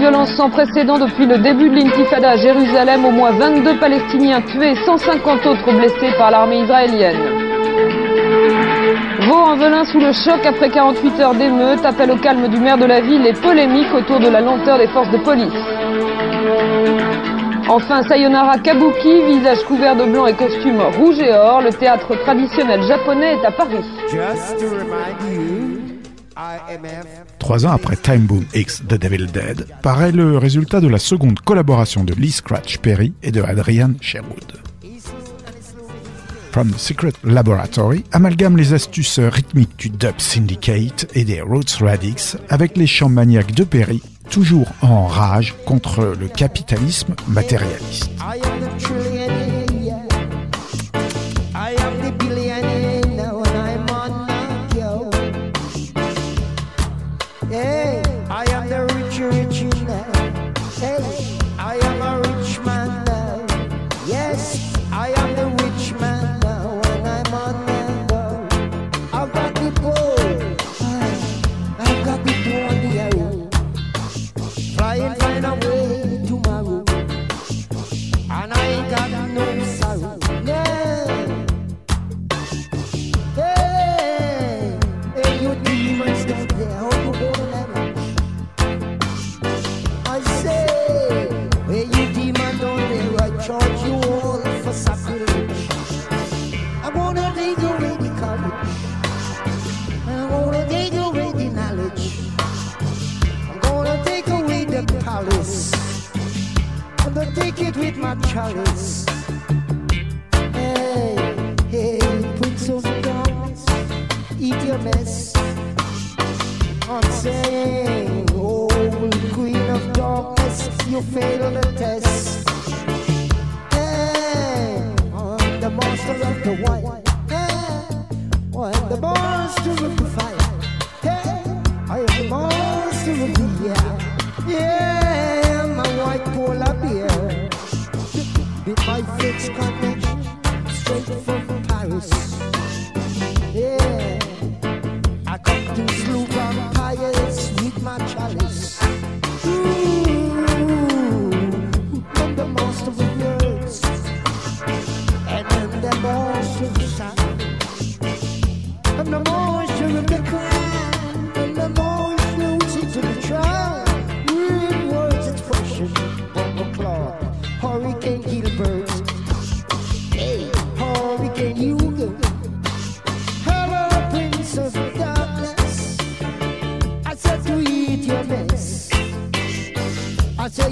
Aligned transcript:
Violence 0.00 0.34
sans 0.34 0.48
précédent 0.48 0.98
depuis 0.98 1.26
le 1.26 1.36
début 1.36 1.68
de 1.68 1.76
l'intifada 1.76 2.30
à 2.30 2.36
Jérusalem, 2.36 3.04
au 3.04 3.10
moins 3.10 3.32
22 3.32 3.78
Palestiniens 3.78 4.40
tués, 4.40 4.74
150 4.86 5.46
autres 5.46 5.72
blessés 5.76 6.12
par 6.16 6.30
l'armée 6.30 6.62
israélienne. 6.62 7.18
Vaux 9.28 9.34
en 9.34 9.56
velin 9.56 9.84
sous 9.84 10.00
le 10.00 10.12
choc 10.12 10.40
après 10.46 10.70
48 10.70 11.20
heures 11.20 11.34
d'émeute, 11.34 11.84
appel 11.84 12.10
au 12.10 12.16
calme 12.16 12.48
du 12.48 12.58
maire 12.58 12.78
de 12.78 12.86
la 12.86 13.02
ville 13.02 13.26
et 13.26 13.34
polémique 13.34 13.92
autour 13.94 14.20
de 14.20 14.28
la 14.28 14.40
lenteur 14.40 14.78
des 14.78 14.88
forces 14.88 15.10
de 15.10 15.18
police. 15.18 15.52
Enfin, 17.68 18.02
Sayonara 18.02 18.58
Kabuki, 18.58 19.22
visage 19.26 19.62
couvert 19.64 19.96
de 19.96 20.04
blanc 20.04 20.26
et 20.26 20.32
costume 20.32 20.80
rouge 20.98 21.20
et 21.20 21.34
or, 21.34 21.60
le 21.60 21.70
théâtre 21.70 22.16
traditionnel 22.24 22.82
japonais 22.84 23.34
est 23.34 23.46
à 23.46 23.50
Paris. 23.50 23.84
Trois 27.38 27.66
ans 27.66 27.72
après 27.72 27.96
Time 27.96 28.26
Boom 28.26 28.44
X 28.54 28.82
The 28.88 28.94
Devil 28.94 29.26
Dead, 29.26 29.66
paraît 29.82 30.12
le 30.12 30.38
résultat 30.38 30.80
de 30.80 30.88
la 30.88 30.98
seconde 30.98 31.40
collaboration 31.40 32.04
de 32.04 32.14
Lee 32.14 32.30
Scratch 32.30 32.78
Perry 32.78 33.12
et 33.22 33.32
de 33.32 33.42
Adrian 33.42 33.92
Sherwood. 34.00 34.60
From 36.52 36.70
the 36.72 36.78
Secret 36.78 37.12
Laboratory 37.22 38.04
amalgame 38.10 38.56
les 38.56 38.72
astuces 38.72 39.20
rythmiques 39.20 39.76
du 39.78 39.88
dub 39.88 40.18
syndicate 40.18 41.06
et 41.14 41.24
des 41.24 41.40
Roots 41.40 41.78
Radix 41.80 42.36
avec 42.48 42.76
les 42.76 42.88
chants 42.88 43.08
maniaques 43.08 43.54
de 43.54 43.62
Perry, 43.62 44.02
toujours 44.30 44.66
en 44.82 45.06
rage 45.06 45.54
contre 45.64 46.16
le 46.18 46.26
capitalisme 46.26 47.14
matérialiste. 47.28 48.10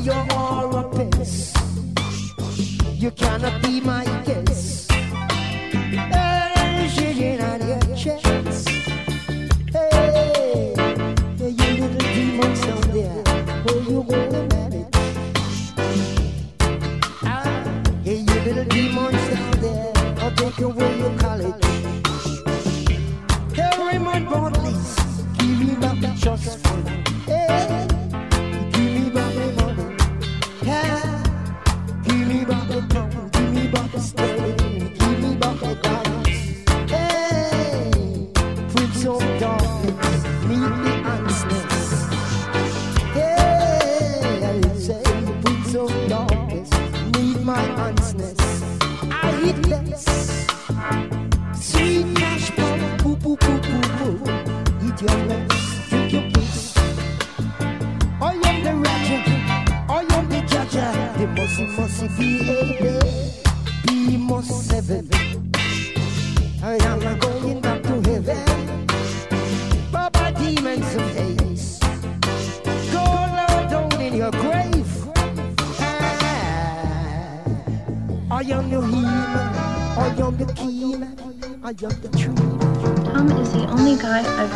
yo. 0.04 0.37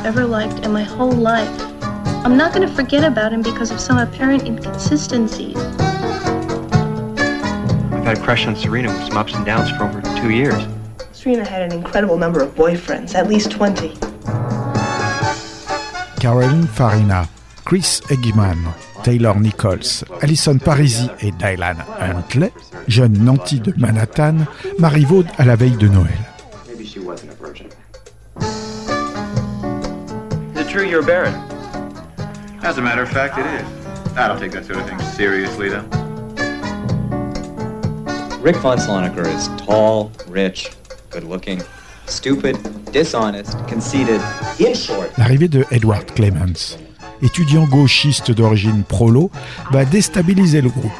I've 0.02 0.18
ever 0.18 0.26
liked 0.26 0.66
in 0.66 0.72
my 0.72 0.82
whole 0.82 1.12
life. 1.12 1.48
I'm 2.26 2.36
not 2.36 2.52
going 2.52 2.66
to 2.66 2.74
forget 2.74 3.04
about 3.04 3.32
him 3.32 3.40
because 3.40 3.70
of 3.70 3.78
some 3.78 3.98
apparent 3.98 4.42
inconsistencies. 4.42 5.56
I've 7.94 8.04
had 8.04 8.18
a 8.18 8.20
crush 8.20 8.44
on 8.48 8.56
Serena 8.56 8.88
with 8.88 9.06
some 9.06 9.16
ups 9.16 9.32
and 9.32 9.46
downs 9.46 9.70
for 9.70 9.84
over 9.84 10.02
two 10.20 10.30
years. 10.30 10.60
Serena 11.12 11.44
had 11.44 11.62
an 11.62 11.70
incredible 11.70 12.18
number 12.18 12.42
of 12.42 12.52
boyfriends, 12.56 13.14
at 13.14 13.28
least 13.28 13.52
20. 13.52 13.90
Caroline 16.18 16.66
Farina, 16.66 17.28
Chris 17.64 18.00
Eggman, 18.10 18.74
Taylor 19.04 19.38
Nichols, 19.38 20.04
Alison 20.20 20.58
Parisi 20.58 21.08
et 21.20 21.30
Dylan 21.30 21.76
Huntley, 22.00 22.50
jeune 22.88 23.24
nantis 23.24 23.60
de 23.60 23.72
Manhattan, 23.76 24.48
marivaudent 24.80 25.30
à 25.38 25.44
la 25.44 25.54
veille 25.54 25.76
de 25.76 25.86
Noël. 25.86 26.31
True 30.72 30.88
you're 30.88 31.02
a 31.02 31.04
baron? 31.04 31.34
As 32.62 32.78
a 32.78 32.82
matter 32.82 33.02
of 33.02 33.10
fact, 33.10 33.36
it 33.36 33.44
is. 33.44 34.16
I 34.16 34.26
don't 34.26 34.40
take 34.40 34.52
that 34.52 34.64
sort 34.64 34.78
of 34.78 34.88
thing 34.88 34.98
seriously, 35.00 35.68
though. 35.68 35.84
Rick 38.40 38.56
von 38.56 38.78
Slonaker 38.78 39.26
is 39.26 39.48
tall, 39.62 40.10
rich, 40.28 40.70
good 41.10 41.24
looking, 41.24 41.60
stupid, 42.06 42.56
dishonest, 42.90 43.52
conceited, 43.68 44.22
in 44.58 44.72
short. 44.74 45.10
L'arrivée 45.18 45.48
de 45.48 45.62
Edward 45.70 46.06
Clements, 46.14 46.78
étudiant 47.20 47.66
gauchiste 47.66 48.32
d'origine 48.32 48.82
prolo, 48.84 49.30
va 49.72 49.84
déstabiliser 49.84 50.62
le 50.62 50.70
groupe. 50.70 50.90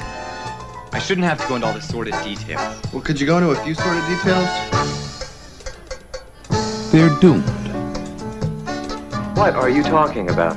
I 0.93 0.99
shouldn't 0.99 1.27
have 1.27 1.41
to 1.41 1.49
go 1.49 1.57
into 1.57 1.67
all 1.67 1.73
this 1.73 1.89
sordid 1.89 2.15
details. 2.23 2.61
Well, 2.93 3.01
could 3.01 3.19
you 3.19 3.27
go 3.27 3.39
into 3.39 3.51
a 3.53 3.65
few 3.65 3.75
sort 3.75 3.97
of 3.97 4.07
details? 4.07 4.51
They're 6.93 7.09
doomed. 7.21 7.62
What 9.35 9.55
are 9.55 9.69
you 9.69 9.83
talking 9.83 10.31
about? 10.31 10.57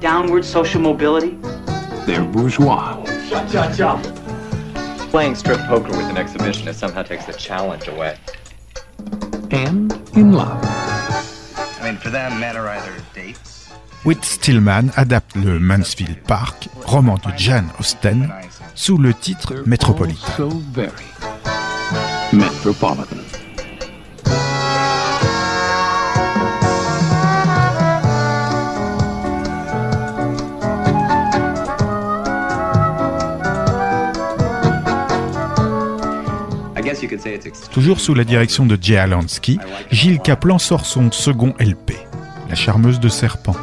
Downward 0.00 0.44
social 0.44 0.80
mobility? 0.80 1.36
They're 2.06 2.24
bourgeois. 2.24 2.96
Playing 5.10 5.34
strip 5.34 5.58
poker 5.66 5.88
with 5.90 6.06
an 6.08 6.16
exhibitionist 6.16 6.74
somehow 6.76 7.02
takes 7.02 7.26
the 7.26 7.32
challenge 7.32 7.88
away. 7.88 8.16
And 9.50 9.92
in 10.14 10.32
love. 10.32 10.58
I 10.64 11.80
mean, 11.84 11.96
for 11.96 12.10
them, 12.10 12.38
men 12.40 12.56
are 12.56 12.68
either 12.68 12.92
dates. 13.14 13.68
Whit 14.04 14.24
Stillman 14.24 14.90
adapte 14.96 15.34
le 15.36 15.58
Mansfield 15.60 16.22
Park, 16.26 16.66
roman 16.90 17.16
de 17.16 17.32
Jane 17.36 17.70
Austen, 17.78 18.32
sous 18.74 18.96
le 18.98 19.12
titre 19.12 19.54
They're 19.54 19.64
Métropolitain. 19.64 20.36
so 20.36 20.48
very 20.48 21.06
metropolitan. 22.32 23.18
Toujours 37.72 38.00
sous 38.00 38.14
la 38.14 38.24
direction 38.24 38.66
de 38.66 38.78
Jay 38.80 38.96
Alansky, 38.96 39.58
Gilles 39.90 40.20
Kaplan 40.20 40.58
sort 40.58 40.86
son 40.86 41.10
second 41.12 41.54
LP, 41.58 41.94
La 42.48 42.54
charmeuse 42.54 43.00
de 43.00 43.08
serpent, 43.08 43.56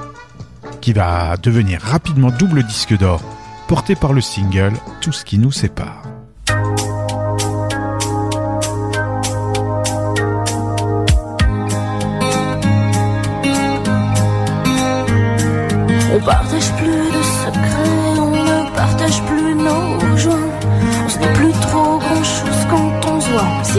qui 0.82 0.94
va 0.94 1.36
devenir 1.38 1.82
rapidement 1.82 2.32
double 2.32 2.64
disque 2.64 2.98
d'or, 2.98 3.22
porté 3.68 3.96
par 3.96 4.14
le 4.14 4.22
single 4.22 4.74
Tout 5.02 5.12
ce 5.12 5.26
qui 5.26 5.38
nous 5.38 5.52
sépare. 5.52 6.07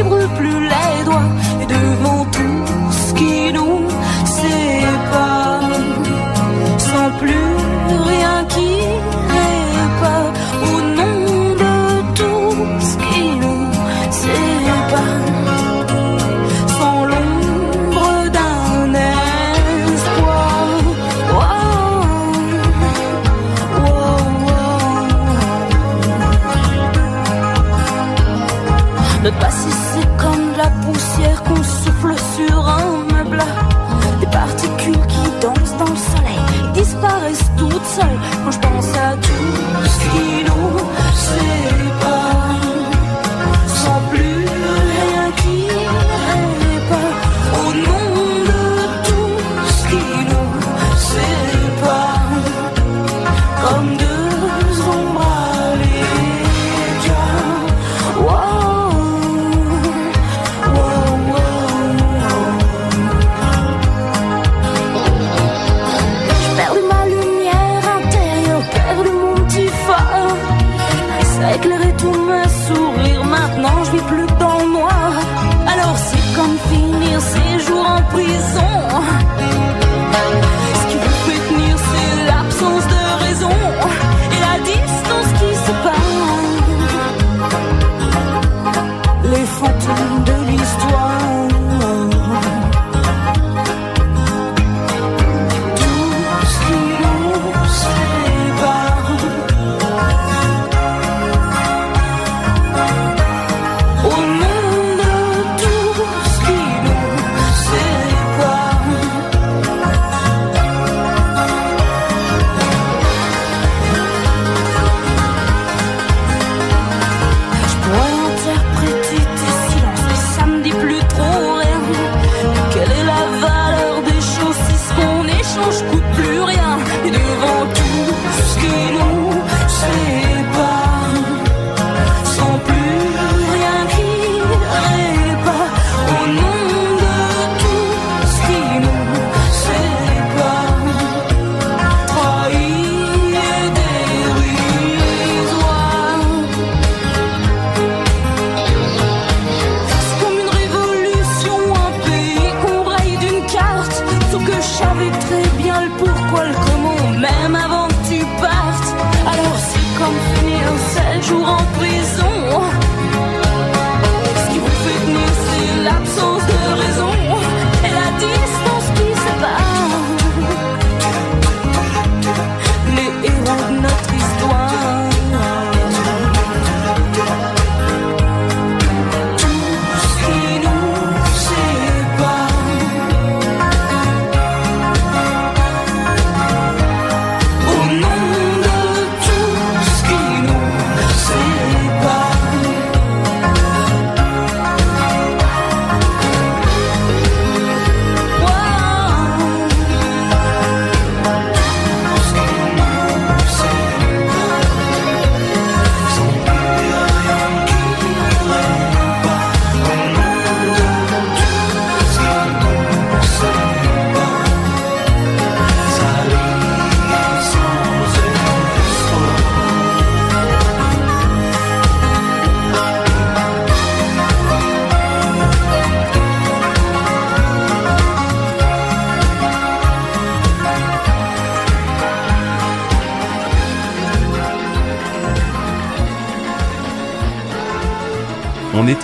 Brûle 0.03 0.29
plus 0.39 0.68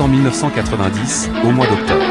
En 0.01 0.09
1990, 0.09 1.31
au 1.45 1.51
mois 1.53 1.67
d'octobre. 1.67 2.05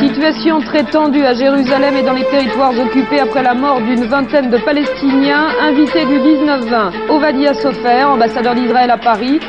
Situation 0.00 0.60
très 0.60 0.84
tendue 0.84 1.24
à 1.24 1.34
Jérusalem 1.34 1.96
et 1.96 2.02
dans 2.02 2.14
les 2.14 2.24
territoires 2.24 2.72
occupés 2.78 3.20
après 3.20 3.42
la 3.42 3.52
mort 3.52 3.80
d'une 3.82 4.06
vingtaine 4.06 4.50
de 4.50 4.56
Palestiniens, 4.58 5.48
invités 5.60 6.06
du 6.06 6.18
19-20, 6.18 7.10
Ovadia 7.10 7.52
Sofer, 7.54 8.04
ambassadeur 8.04 8.54
d'Israël 8.54 8.90
à 8.90 8.96
Paris, 8.96 9.40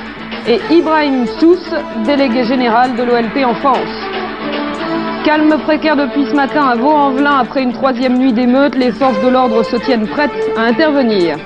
et 0.48 0.60
Ibrahim 0.70 1.26
Sous, 1.40 1.58
délégué 2.06 2.44
général 2.44 2.96
de 2.96 3.04
l'OLP 3.04 3.46
en 3.46 3.56
France. 3.56 4.10
Calme 5.24 5.58
précaire 5.64 5.96
depuis 5.96 6.26
ce 6.26 6.36
matin 6.36 6.66
à 6.66 6.76
Vaux-en-Velin 6.76 7.38
après 7.40 7.64
une 7.64 7.72
troisième 7.72 8.18
nuit 8.18 8.34
d'émeute, 8.34 8.76
les 8.76 8.92
forces 8.92 9.22
de 9.24 9.30
l'ordre 9.30 9.64
se 9.64 9.78
tiennent 9.78 10.08
prêtes 10.08 10.32
à 10.58 10.64
intervenir. 10.64 11.38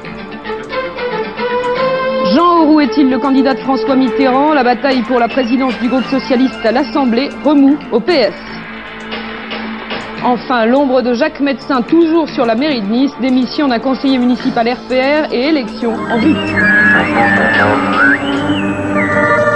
Auroux 2.78 2.86
est-il 2.86 3.10
le 3.10 3.18
candidat 3.18 3.56
de 3.56 3.60
François 3.62 3.96
Mitterrand? 3.96 4.54
La 4.54 4.64
bataille 4.64 5.02
pour 5.02 5.18
la 5.20 5.28
présidence 5.28 5.74
du 5.80 5.90
groupe 5.90 6.06
socialiste 6.12 6.64
à 6.64 6.72
l'Assemblée 6.72 7.32
remue 7.44 7.76
au 7.92 8.00
PS. 8.00 8.36
Enfin, 10.24 10.68
l'ombre 10.68 11.02
de 11.02 11.14
Jacques 11.14 11.40
Médecin 11.40 11.82
toujours 11.82 12.30
sur 12.30 12.46
la 12.46 12.54
mairie 12.54 12.84
de 12.84 12.88
Nice, 12.88 13.12
démission 13.20 13.68
d'un 13.68 13.80
conseiller 13.80 14.20
municipal 14.20 14.70
RPR 14.70 15.34
et 15.34 15.48
élection 15.48 15.96
en 16.12 16.20
vue. 16.20 16.36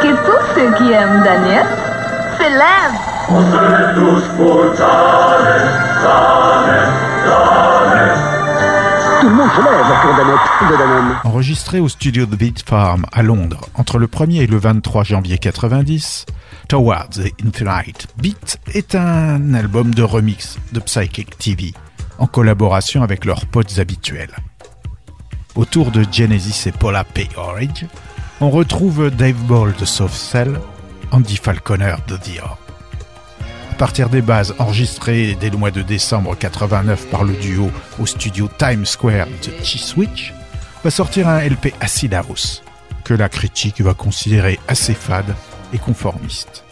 Que 0.02 0.16
tous 0.26 0.44
ceux 0.56 0.74
qui 0.78 0.92
aiment 0.92 1.22
Daniel 1.24 1.68
s'élèvent. 2.40 2.98
On 3.30 3.42
se 3.44 3.56
lève 3.56 3.94
tous 3.94 4.24
pour 4.36 4.64
Daniel, 4.80 5.62
Daniel, 6.02 6.90
Daniel. 7.28 7.61
De. 9.42 11.28
Enregistré 11.28 11.80
au 11.80 11.90
studio 11.90 12.28
The 12.28 12.36
Beat 12.36 12.64
Farm 12.68 13.06
à 13.12 13.24
Londres 13.24 13.62
entre 13.74 13.98
le 13.98 14.06
1er 14.06 14.44
et 14.44 14.48
le 14.48 14.58
23 14.58 15.04
janvier 15.04 15.40
90, 15.40 16.28
Towards 16.68 17.10
the 17.10 17.34
Infinite 17.44 18.08
Beat 18.18 18.60
est 18.74 18.94
un 18.94 19.54
album 19.56 19.96
de 19.96 20.04
remix 20.04 20.60
de 20.74 20.80
Psychic 20.80 21.38
TV 21.40 21.74
en 22.20 22.28
collaboration 22.28 23.02
avec 23.02 23.26
leurs 23.26 23.48
potes 23.48 23.80
habituels. 23.80 24.36
Autour 25.56 25.90
de 25.90 26.06
Genesis 26.12 26.70
et 26.70 26.72
Paula 26.72 27.04
P. 27.04 27.28
Orridge, 27.36 27.86
on 28.42 28.52
retrouve 28.52 29.10
Dave 29.10 29.42
Ball 29.48 29.74
de 29.74 29.86
Soft 29.86 30.16
Cell, 30.16 30.60
Andy 31.12 31.38
Falconer 31.38 31.96
de 32.08 32.18
Dior. 32.18 32.60
À 32.68 32.71
partir 33.82 34.10
des 34.10 34.22
bases 34.22 34.54
enregistrées 34.60 35.36
dès 35.40 35.50
le 35.50 35.58
mois 35.58 35.72
de 35.72 35.82
décembre 35.82 36.38
89 36.38 37.08
par 37.10 37.24
le 37.24 37.34
duo 37.34 37.72
au 37.98 38.06
studio 38.06 38.48
Times 38.60 38.86
Square 38.86 39.26
de 39.26 39.64
Chiswich, 39.64 40.36
va 40.84 40.92
sortir 40.92 41.28
un 41.28 41.40
LP 41.40 41.74
Acid 41.80 42.14
House, 42.14 42.62
que 43.04 43.16
la 43.16 43.28
critique 43.28 43.82
va 43.82 43.96
considérer 43.96 44.60
assez 44.68 44.94
fade 44.94 45.34
et 45.74 45.80
conformiste. 45.80 46.64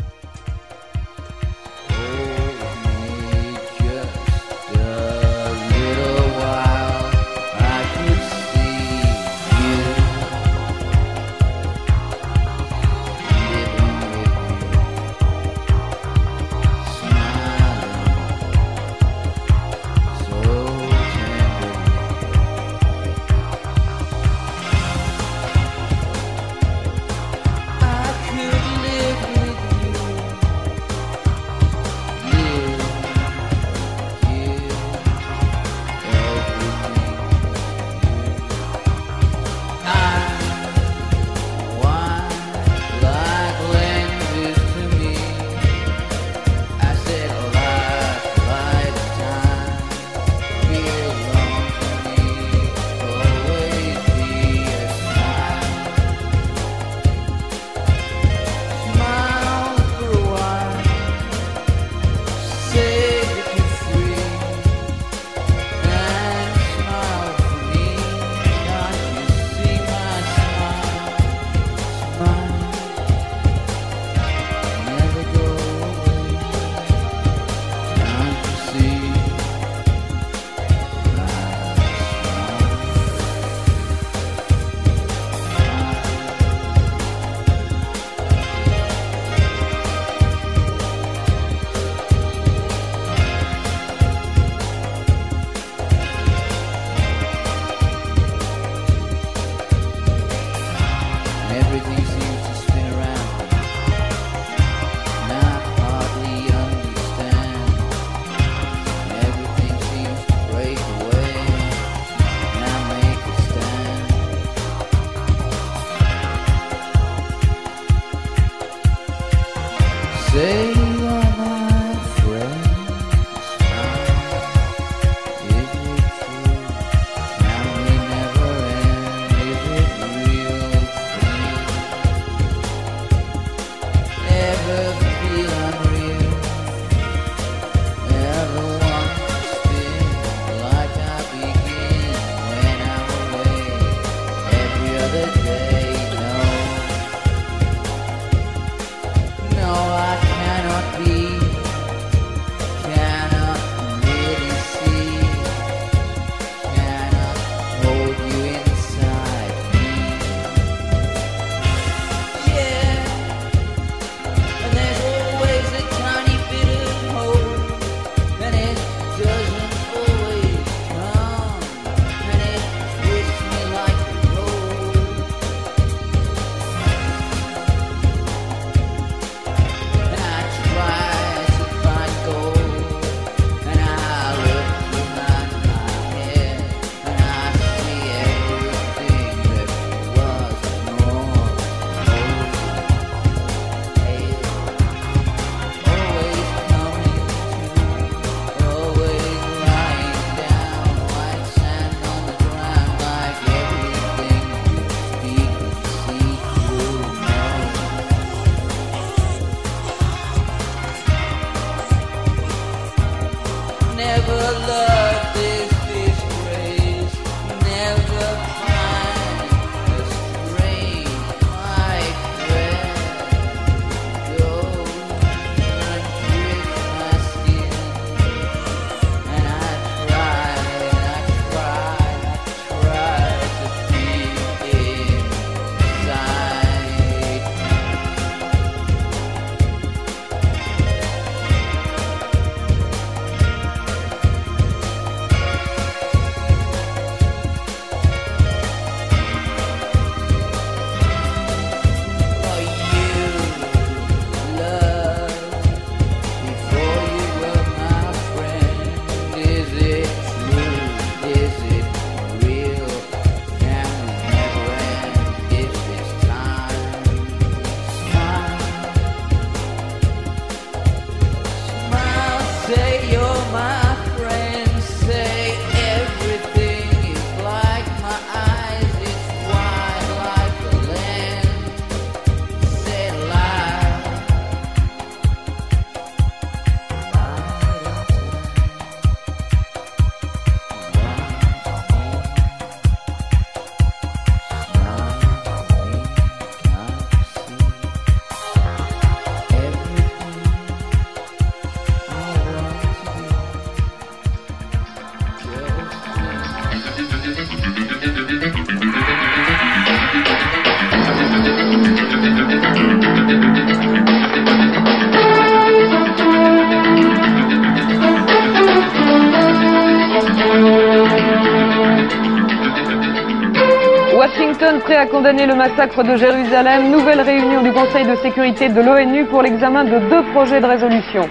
Condamner 325.20 325.48
le 325.48 325.56
massacre 325.56 326.02
de 326.02 326.16
Jérusalem. 326.16 326.92
Nouvelle 326.92 327.20
réunion 327.20 327.62
du 327.62 327.74
Conseil 327.74 328.08
de 328.08 328.16
sécurité 328.24 328.70
de 328.70 328.80
l'ONU 328.80 329.26
pour 329.26 329.42
l'examen 329.42 329.84
de 329.84 330.00
deux 330.10 330.24
projets 330.32 330.62
de 330.62 330.66
résolution. 330.66 331.28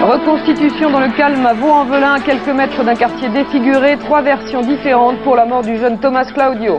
Reconstitution 0.00 0.88
dans 0.88 1.00
le 1.00 1.10
calme 1.10 1.44
à 1.44 1.52
Vaux-en-Velin, 1.52 2.14
à 2.14 2.20
quelques 2.20 2.48
mètres 2.48 2.82
d'un 2.84 2.94
quartier 2.94 3.28
défiguré. 3.28 3.98
Trois 3.98 4.22
versions 4.22 4.62
différentes 4.62 5.18
pour 5.18 5.36
la 5.36 5.44
mort 5.44 5.60
du 5.60 5.76
jeune 5.76 6.00
Thomas 6.00 6.24
Claudio. 6.24 6.78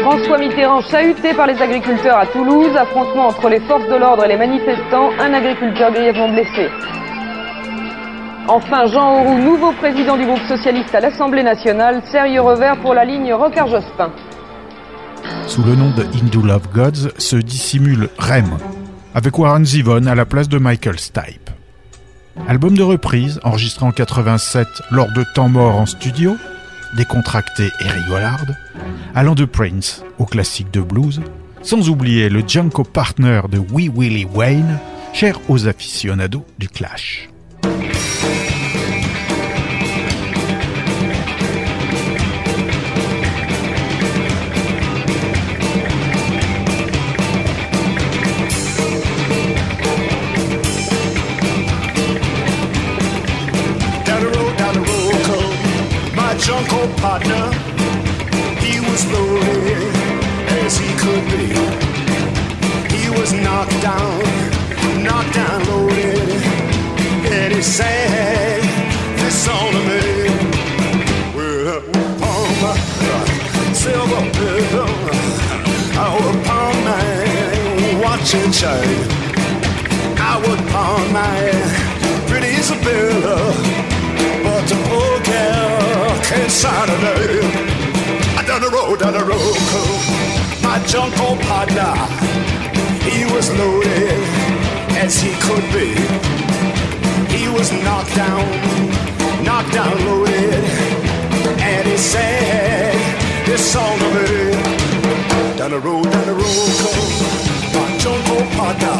François 0.00 0.38
Mitterrand 0.38 0.80
chahuté 0.80 1.34
par 1.34 1.46
les 1.46 1.60
agriculteurs 1.60 2.16
à 2.16 2.24
Toulouse. 2.24 2.74
Affrontement 2.74 3.26
entre 3.26 3.50
les 3.50 3.60
forces 3.60 3.86
de 3.86 3.96
l'ordre 3.96 4.24
et 4.24 4.28
les 4.28 4.38
manifestants. 4.38 5.10
Un 5.20 5.34
agriculteur 5.34 5.92
grièvement 5.92 6.30
blessé. 6.30 6.70
Enfin, 8.52 8.88
Jean 8.88 9.20
Auroux, 9.20 9.38
nouveau 9.38 9.70
président 9.70 10.16
du 10.16 10.26
groupe 10.26 10.42
socialiste 10.48 10.92
à 10.92 10.98
l'Assemblée 10.98 11.44
nationale, 11.44 12.02
sérieux 12.10 12.40
revers 12.40 12.80
pour 12.80 12.94
la 12.94 13.04
ligne 13.04 13.32
Rocard-Jospin. 13.32 14.10
Sous 15.46 15.62
le 15.62 15.76
nom 15.76 15.90
de 15.90 16.02
Hindu 16.02 16.44
Love 16.44 16.66
Gods 16.74 17.12
se 17.16 17.36
dissimule 17.36 18.08
Rem, 18.18 18.58
avec 19.14 19.38
Warren 19.38 19.64
Zevon 19.64 20.04
à 20.06 20.16
la 20.16 20.26
place 20.26 20.48
de 20.48 20.58
Michael 20.58 20.98
Stipe. 20.98 21.48
Album 22.48 22.76
de 22.76 22.82
reprise, 22.82 23.38
enregistré 23.44 23.86
en 23.86 23.92
87 23.92 24.66
lors 24.90 25.12
de 25.12 25.24
temps 25.32 25.48
mort 25.48 25.76
en 25.76 25.86
studio, 25.86 26.36
décontracté 26.96 27.68
et 27.80 27.88
rigolarde, 27.88 28.56
allant 29.14 29.36
de 29.36 29.44
Prince 29.44 30.02
au 30.18 30.24
classique 30.24 30.72
de 30.72 30.80
blues, 30.80 31.20
sans 31.62 31.88
oublier 31.88 32.28
le 32.28 32.42
Junko 32.44 32.82
Partner 32.82 33.42
de 33.48 33.58
Wee 33.58 33.92
Willie 33.94 34.26
Wayne, 34.34 34.80
cher 35.12 35.38
aux 35.48 35.68
aficionados 35.68 36.44
du 36.58 36.68
Clash. 36.68 37.28
Partner. 56.96 57.52
He 58.60 58.80
was 58.80 59.04
loaded 59.12 59.94
as 60.64 60.78
he 60.78 60.88
could 61.02 61.24
be. 61.32 61.48
He 62.94 63.10
was 63.10 63.32
knocked 63.32 63.78
down, 63.82 64.20
knocked 65.02 65.34
down, 65.34 65.64
loaded, 65.66 66.30
and 67.32 67.52
he 67.52 67.62
sang 67.62 68.62
this 69.16 69.34
song 69.44 69.72
to 69.72 69.80
me. 69.90 70.28
Well, 71.36 71.78
upon 71.78 72.48
my 72.62 72.76
silver 73.74 74.24
pillow, 74.38 74.92
I 76.00 76.08
would 76.20 76.44
pawn 76.46 76.76
my 76.90 78.00
watch 78.02 78.34
and 78.34 78.52
chain. 78.54 79.00
I 80.18 80.36
would 80.44 80.62
pawn 80.70 81.12
my 81.12 81.40
pretty 82.28 82.56
Isabella, 82.56 83.36
can't 86.30 86.50
sign 86.50 86.88
a 86.88 86.98
name. 87.02 87.50
Down 88.46 88.60
the 88.62 88.70
road, 88.70 89.00
down 89.00 89.14
the 89.14 89.24
road, 89.24 89.56
my 90.62 90.78
jungle 90.86 91.36
partner, 91.50 91.94
he 93.06 93.24
was 93.34 93.50
loaded 93.58 94.22
as 95.02 95.20
he 95.20 95.32
could 95.44 95.66
be. 95.74 95.90
He 97.34 97.48
was 97.48 97.72
knocked 97.84 98.14
down, 98.14 98.46
knocked 99.44 99.72
down, 99.72 99.94
loaded, 100.06 100.64
and 101.58 101.86
he 101.86 101.96
sang 101.96 102.94
this 103.46 103.62
song 103.72 103.98
to 103.98 104.08
me. 104.14 104.52
Down 105.58 105.70
the 105.70 105.80
road, 105.80 106.04
down 106.14 106.26
the 106.26 106.36
road, 106.42 106.70
my 107.74 107.88
jungle 107.98 108.42
partner, 108.58 108.98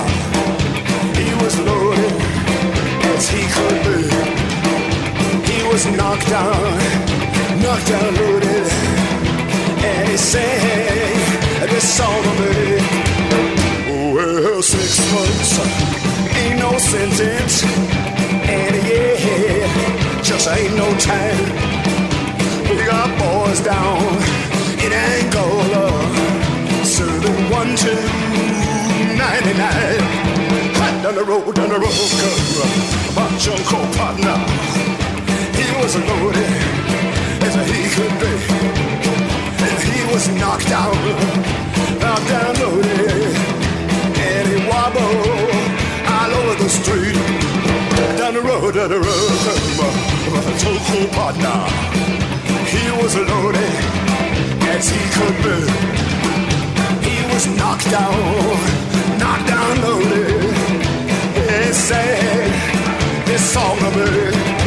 he 1.20 1.28
was 1.42 1.54
loaded 1.60 2.12
as 3.14 3.28
he 3.28 3.42
could 3.56 3.78
be. 3.86 4.00
He 5.50 5.58
was 5.68 5.86
knocked 5.96 6.28
down, 6.28 7.19
knocked 7.62 7.86
down, 7.88 8.14
loaded, 8.14 8.66
and 9.84 10.08
he 10.08 10.16
sang 10.16 11.68
this 11.68 11.86
song 11.96 12.22
to 12.22 12.32
me. 12.40 12.80
Well, 14.14 14.62
six 14.62 14.98
months 15.12 15.58
ain't 16.36 16.58
no 16.58 16.78
sentence, 16.78 17.64
and 17.64 18.74
yeah, 18.88 20.22
just 20.22 20.48
ain't 20.48 20.74
no 20.76 20.88
time. 20.98 21.44
We 22.68 22.84
got 22.86 23.08
boys 23.18 23.60
down 23.60 24.00
in 24.84 24.92
Angola, 24.92 25.86
serving 26.84 27.50
one, 27.50 27.76
two, 27.76 28.02
ninety-nine. 29.16 30.02
Hot 30.80 31.02
down 31.02 31.14
the 31.14 31.24
road, 31.24 31.54
down 31.54 31.68
the 31.68 31.78
road, 31.78 32.10
girl. 32.20 32.38
My 33.16 33.28
jungle 33.38 33.86
partner, 33.96 34.38
he 35.58 35.66
was 35.78 35.96
loaded 35.96 36.79
could 37.94 38.14
be. 38.22 38.34
And 39.66 39.78
he 39.90 40.00
was 40.12 40.28
knocked 40.40 40.68
down, 40.68 40.94
knocked 41.98 42.28
down, 42.28 42.54
loaded. 42.60 43.34
And 44.28 44.44
he 44.48 44.58
wobbled 44.70 45.50
all 46.14 46.30
over 46.38 46.54
the 46.62 46.68
street. 46.68 47.18
Down 48.18 48.34
the 48.34 48.42
road, 48.42 48.74
down 48.74 48.90
the 48.90 49.00
road, 49.00 49.30
my, 49.78 49.88
jungle 50.60 51.06
partner, 51.18 51.60
he 52.72 52.84
was 53.00 53.16
loaded 53.16 53.76
as 54.74 54.88
he 54.94 55.02
could 55.16 55.36
be. 55.44 55.58
He 57.08 57.18
was 57.32 57.46
knocked 57.58 57.90
down, 57.90 58.14
knocked 59.18 59.48
down, 59.48 59.82
loaded. 59.82 60.54
He 61.34 61.72
sang 61.72 62.50
this 63.26 63.42
song 63.52 63.78
of 63.82 63.96
me.« 63.96 64.56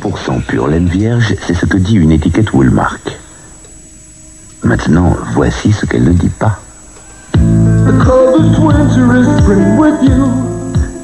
100% 0.00 0.42
pure 0.42 0.68
laine 0.68 0.88
vierge, 0.88 1.34
c'est 1.46 1.54
ce 1.54 1.66
que 1.66 1.76
dit 1.76 1.96
une 1.96 2.12
étiquette 2.12 2.52
Woolmark. 2.54 3.18
Maintenant, 4.62 5.14
voici 5.34 5.72
ce 5.72 5.84
qu'elle 5.84 6.04
ne 6.04 6.12
dit 6.12 6.30
pas. 6.30 6.58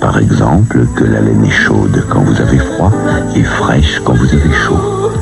Par 0.00 0.18
exemple, 0.18 0.86
que 0.94 1.04
la 1.04 1.20
laine 1.20 1.44
est 1.44 1.50
chaude 1.50 2.06
quand 2.08 2.20
vous 2.20 2.40
avez 2.40 2.58
froid 2.58 2.92
et 3.34 3.42
fraîche 3.42 4.00
quand 4.04 4.14
vous 4.14 4.32
avez 4.32 4.54
chaud. 4.54 5.12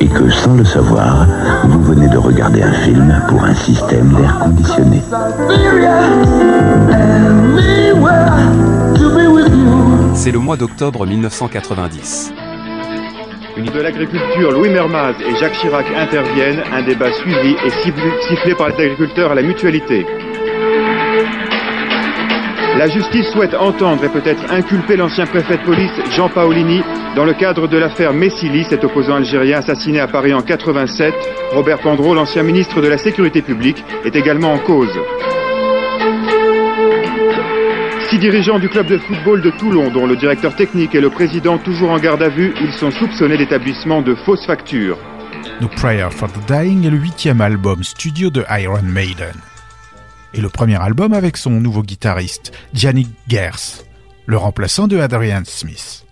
Et 0.00 0.08
que 0.08 0.28
sans 0.28 0.54
le 0.54 0.64
savoir, 0.64 1.26
vous 1.64 1.82
venez 1.82 2.08
de 2.08 2.18
regarder 2.18 2.62
un 2.62 2.72
film 2.72 3.22
pour 3.28 3.42
un 3.42 3.54
système 3.54 4.12
d'air 4.12 4.38
conditionné. 4.38 5.02
C'est 10.14 10.32
le 10.32 10.38
mois 10.38 10.56
d'octobre 10.56 11.06
1990. 11.06 12.32
De 13.56 13.80
l'Agriculture 13.80 14.50
Louis 14.50 14.68
Mermaz 14.68 15.14
et 15.20 15.36
Jacques 15.36 15.52
Chirac 15.52 15.86
interviennent, 15.96 16.64
un 16.72 16.82
débat 16.82 17.12
suivi 17.12 17.54
et 17.64 17.70
sifflé 18.28 18.52
par 18.56 18.68
les 18.68 18.74
agriculteurs 18.74 19.30
à 19.30 19.34
la 19.36 19.42
mutualité. 19.42 20.04
La 22.76 22.88
justice 22.88 23.30
souhaite 23.30 23.54
entendre 23.54 24.04
et 24.04 24.08
peut-être 24.08 24.52
inculper 24.52 24.96
l'ancien 24.96 25.26
préfet 25.26 25.58
de 25.58 25.62
police 25.62 25.92
Jean 26.10 26.28
Paolini 26.28 26.82
dans 27.14 27.24
le 27.24 27.32
cadre 27.32 27.68
de 27.68 27.78
l'affaire 27.78 28.12
Messili, 28.12 28.64
cet 28.64 28.82
opposant 28.82 29.14
algérien 29.14 29.58
assassiné 29.58 30.00
à 30.00 30.08
Paris 30.08 30.34
en 30.34 30.42
87. 30.42 31.14
Robert 31.52 31.78
Pandreau, 31.78 32.12
l'ancien 32.12 32.42
ministre 32.42 32.80
de 32.80 32.88
la 32.88 32.98
Sécurité 32.98 33.40
publique, 33.40 33.84
est 34.04 34.16
également 34.16 34.52
en 34.52 34.58
cause. 34.58 34.98
Six 38.14 38.20
dirigeants 38.20 38.60
du 38.60 38.68
club 38.68 38.86
de 38.86 38.98
football 38.98 39.42
de 39.42 39.50
Toulon, 39.50 39.90
dont 39.90 40.06
le 40.06 40.14
directeur 40.14 40.54
technique 40.54 40.94
et 40.94 41.00
le 41.00 41.10
président 41.10 41.58
toujours 41.58 41.90
en 41.90 41.98
garde 41.98 42.22
à 42.22 42.28
vue, 42.28 42.54
ils 42.60 42.72
sont 42.72 42.92
soupçonnés 42.92 43.36
d'établissement 43.36 44.02
de 44.02 44.14
fausses 44.14 44.46
factures. 44.46 44.96
No 45.60 45.66
Prayer 45.66 46.06
for 46.12 46.30
the 46.30 46.38
Dying 46.46 46.86
est 46.86 46.90
le 46.90 46.96
huitième 46.96 47.40
album 47.40 47.82
studio 47.82 48.30
de 48.30 48.44
Iron 48.50 48.84
Maiden. 48.84 49.34
Et 50.32 50.40
le 50.40 50.48
premier 50.48 50.80
album 50.80 51.12
avec 51.12 51.36
son 51.36 51.50
nouveau 51.50 51.82
guitariste, 51.82 52.52
Gianni 52.72 53.08
Gers, 53.26 53.82
le 54.26 54.36
remplaçant 54.36 54.86
de 54.86 54.96
Adrian 54.96 55.42
Smith. 55.44 56.06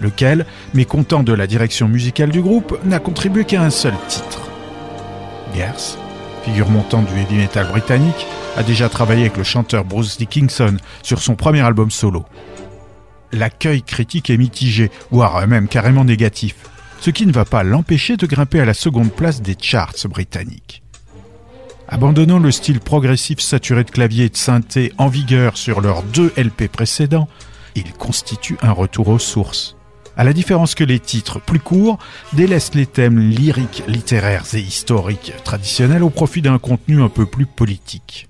Lequel, 0.00 0.46
mécontent 0.72 1.22
de 1.22 1.34
la 1.34 1.46
direction 1.46 1.88
musicale 1.88 2.30
du 2.30 2.40
groupe, 2.40 2.78
n'a 2.86 3.00
contribué 3.00 3.44
qu'à 3.44 3.60
un 3.60 3.68
seul 3.68 3.92
titre. 4.08 4.48
Gers, 5.54 5.98
figure 6.46 6.70
montante 6.70 7.06
du 7.12 7.20
heavy 7.20 7.38
metal 7.38 7.66
britannique, 7.66 8.26
a 8.56 8.62
déjà 8.62 8.88
travaillé 8.88 9.22
avec 9.22 9.36
le 9.36 9.42
chanteur 9.42 9.84
Bruce 9.84 10.16
Dickinson 10.16 10.76
sur 11.02 11.20
son 11.20 11.34
premier 11.34 11.60
album 11.60 11.90
solo. 11.90 12.24
l'accueil 13.32 13.82
critique 13.82 14.30
est 14.30 14.36
mitigé, 14.36 14.90
voire 15.10 15.46
même 15.48 15.66
carrément 15.66 16.04
négatif, 16.04 16.54
ce 17.00 17.10
qui 17.10 17.26
ne 17.26 17.32
va 17.32 17.44
pas 17.44 17.64
l'empêcher 17.64 18.16
de 18.16 18.26
grimper 18.26 18.60
à 18.60 18.64
la 18.64 18.74
seconde 18.74 19.10
place 19.10 19.42
des 19.42 19.56
charts 19.60 20.06
britanniques. 20.08 20.82
Abandonnant 21.88 22.38
le 22.38 22.52
style 22.52 22.78
progressif 22.80 23.40
saturé 23.40 23.82
de 23.82 23.90
clavier 23.90 24.26
et 24.26 24.28
de 24.28 24.36
synthé 24.36 24.92
en 24.98 25.08
vigueur 25.08 25.56
sur 25.56 25.80
leurs 25.80 26.04
deux 26.04 26.32
LP 26.36 26.68
précédents, 26.70 27.28
il 27.74 27.92
constitue 27.92 28.56
un 28.62 28.72
retour 28.72 29.08
aux 29.08 29.18
sources. 29.18 29.75
À 30.16 30.24
la 30.24 30.32
différence 30.32 30.74
que 30.74 30.84
les 30.84 30.98
titres 30.98 31.40
plus 31.40 31.60
courts 31.60 31.98
délaissent 32.32 32.74
les 32.74 32.86
thèmes 32.86 33.18
lyriques, 33.18 33.82
littéraires 33.86 34.46
et 34.54 34.60
historiques 34.60 35.34
traditionnels 35.44 36.02
au 36.02 36.10
profit 36.10 36.40
d'un 36.40 36.58
contenu 36.58 37.02
un 37.02 37.10
peu 37.10 37.26
plus 37.26 37.44
politique. 37.44 38.28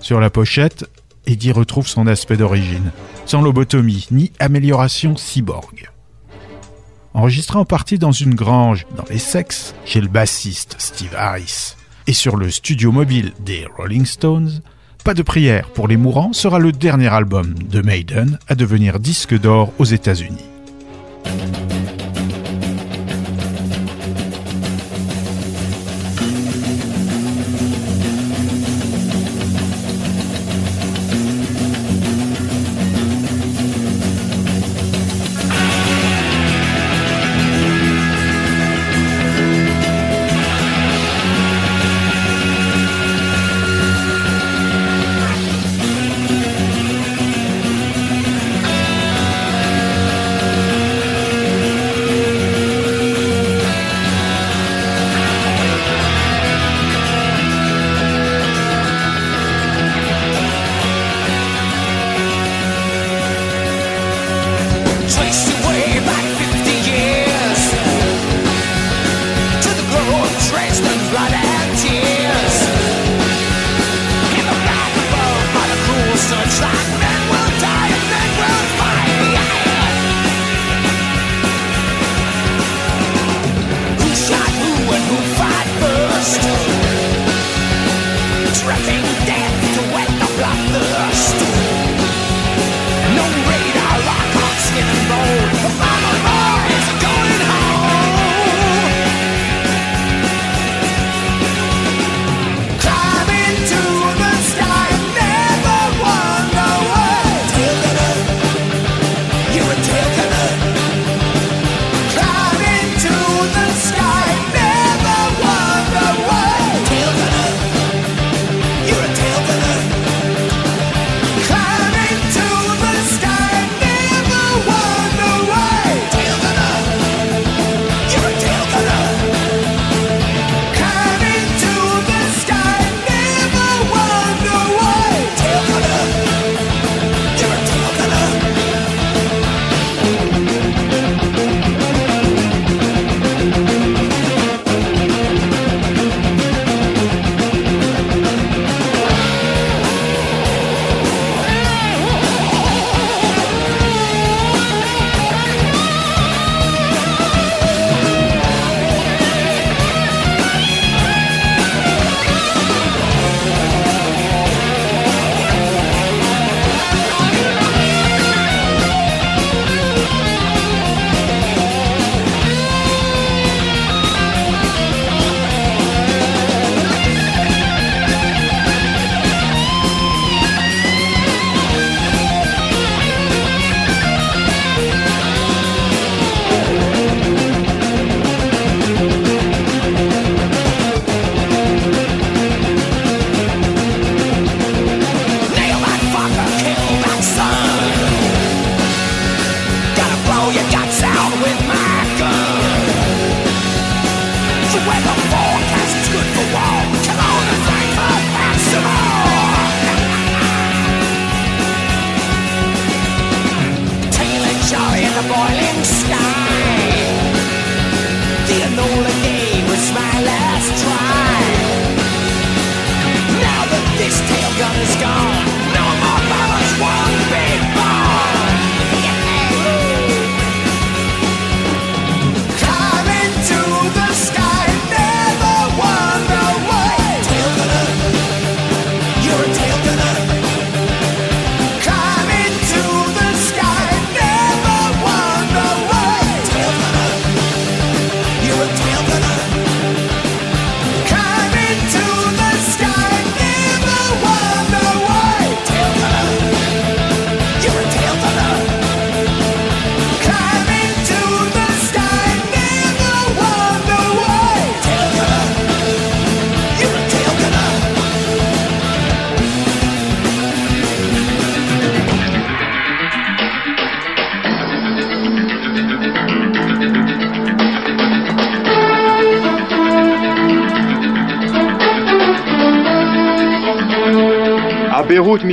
Sur 0.00 0.20
la 0.20 0.28
pochette, 0.28 0.84
Eddie 1.26 1.52
retrouve 1.52 1.88
son 1.88 2.06
aspect 2.06 2.36
d'origine, 2.36 2.92
sans 3.24 3.40
lobotomie 3.40 4.06
ni 4.10 4.32
amélioration 4.38 5.16
cyborg. 5.16 5.90
Enregistré 7.14 7.58
en 7.58 7.64
partie 7.64 7.98
dans 7.98 8.12
une 8.12 8.34
grange 8.34 8.86
dans 8.94 9.06
les 9.08 9.18
sexes 9.18 9.74
chez 9.86 10.02
le 10.02 10.08
bassiste 10.08 10.76
Steve 10.78 11.14
Harris 11.16 11.74
et 12.06 12.12
sur 12.12 12.36
le 12.36 12.50
studio 12.50 12.92
mobile 12.92 13.32
des 13.40 13.66
Rolling 13.78 14.04
Stones, 14.04 14.60
Pas 15.04 15.14
de 15.14 15.22
prière 15.22 15.70
pour 15.70 15.86
les 15.86 15.96
mourants 15.96 16.32
sera 16.32 16.58
le 16.58 16.72
dernier 16.72 17.06
album 17.06 17.54
de 17.54 17.80
Maiden 17.80 18.40
à 18.48 18.56
devenir 18.56 18.98
disque 18.98 19.38
d'or 19.38 19.72
aux 19.78 19.84
États-Unis. 19.84 20.55
Beyrouth, 21.26 21.95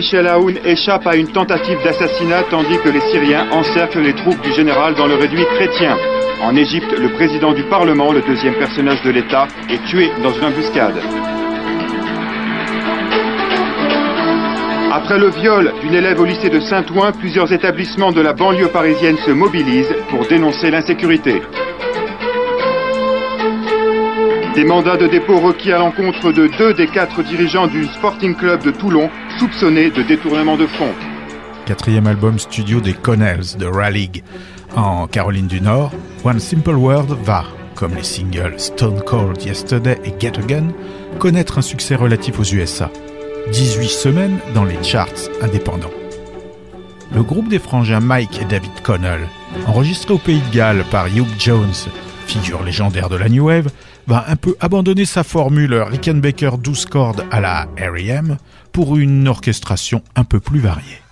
Michel 0.04 0.28
Aoun 0.28 0.60
échappe 0.66 1.08
à 1.08 1.16
une 1.16 1.30
tentative 1.30 1.82
d'assassinat 1.82 2.44
tandis 2.50 2.78
que 2.80 2.90
les 2.90 3.00
Syriens 3.10 3.48
encerclent 3.52 4.02
les 4.02 4.14
troupes 4.14 4.42
du 4.42 4.52
général 4.52 4.96
dans 4.96 5.08
le 5.08 5.16
réduit 5.16 5.46
chrétien. 5.56 5.96
En 6.42 6.54
Égypte, 6.58 6.94
le 7.00 7.08
président 7.14 7.54
du 7.54 7.64
Parlement, 7.64 8.12
le 8.12 8.22
deuxième 8.22 8.56
personnage 8.56 9.02
de 9.04 9.12
l'État, 9.12 9.48
est 9.70 9.82
tué 9.86 10.12
dans 10.22 10.34
une 10.34 10.44
embuscade. 10.44 11.00
Après 14.92 15.18
le 15.18 15.30
viol 15.30 15.74
d'une 15.80 15.94
élève 15.94 16.20
au 16.20 16.26
lycée 16.26 16.50
de 16.50 16.60
Saint-Ouen, 16.60 17.14
plusieurs 17.14 17.54
établissements 17.54 18.12
de 18.12 18.20
la 18.20 18.34
banlieue 18.34 18.68
parisienne 18.68 19.18
se 19.26 19.32
mobilisent 19.32 19.96
pour 20.10 20.28
dénoncer 20.28 20.70
l'insécurité. 20.70 21.42
Des 24.54 24.66
mandats 24.66 24.98
de 24.98 25.08
dépôt 25.08 25.40
requis 25.40 25.72
à 25.72 25.80
l'encontre 25.80 26.32
de 26.32 26.46
deux 26.60 26.76
des 26.76 26.86
quatre 26.86 27.24
dirigeants 27.24 27.66
du 27.66 27.86
Sporting 27.86 28.36
Club 28.36 28.62
de 28.62 28.70
Toulon, 28.70 29.10
de 29.44 30.08
détournement 30.08 30.56
de 30.56 30.66
fonds. 30.66 30.94
Quatrième 31.66 32.08
album 32.08 32.40
studio 32.40 32.80
des 32.80 32.94
Connells 32.94 33.58
de 33.60 33.66
Rallig. 33.66 34.24
En 34.74 35.06
Caroline 35.06 35.48
du 35.48 35.60
Nord, 35.60 35.92
One 36.24 36.40
Simple 36.40 36.76
Word 36.76 37.18
va, 37.24 37.44
comme 37.76 37.94
les 37.94 38.04
singles 38.04 38.58
Stone 38.58 39.02
Cold 39.06 39.44
Yesterday 39.44 40.00
et 40.06 40.14
Get 40.18 40.40
Again, 40.40 40.70
connaître 41.20 41.58
un 41.58 41.62
succès 41.62 41.96
relatif 41.96 42.40
aux 42.40 42.44
USA. 42.44 42.90
18 43.52 43.88
semaines 43.90 44.40
dans 44.54 44.64
les 44.64 44.82
charts 44.82 45.10
indépendants. 45.42 45.92
Le 47.14 47.22
groupe 47.22 47.50
des 47.50 47.60
frangins 47.60 48.00
Mike 48.00 48.42
et 48.42 48.46
David 48.46 48.82
Connell, 48.82 49.28
enregistré 49.68 50.14
au 50.14 50.20
Pays 50.20 50.42
de 50.50 50.56
Galles 50.56 50.86
par 50.90 51.08
Hugh 51.08 51.28
Jones, 51.38 51.74
figure 52.26 52.64
légendaire 52.64 53.10
de 53.10 53.16
la 53.16 53.30
New 53.30 53.46
Wave, 53.46 53.70
va 54.08 54.26
un 54.28 54.36
peu 54.36 54.56
abandonner 54.60 55.06
sa 55.06 55.24
formule 55.24 55.76
Rickenbacker 55.76 56.58
12 56.58 56.86
cordes 56.86 57.26
à 57.32 57.40
la 57.40 57.68
R.E.M. 57.78 58.38
pour 58.72 58.98
une 58.98 59.28
orchestration 59.28 60.02
un 60.16 60.24
peu 60.24 60.40
plus 60.40 60.60
variée. 60.60 61.03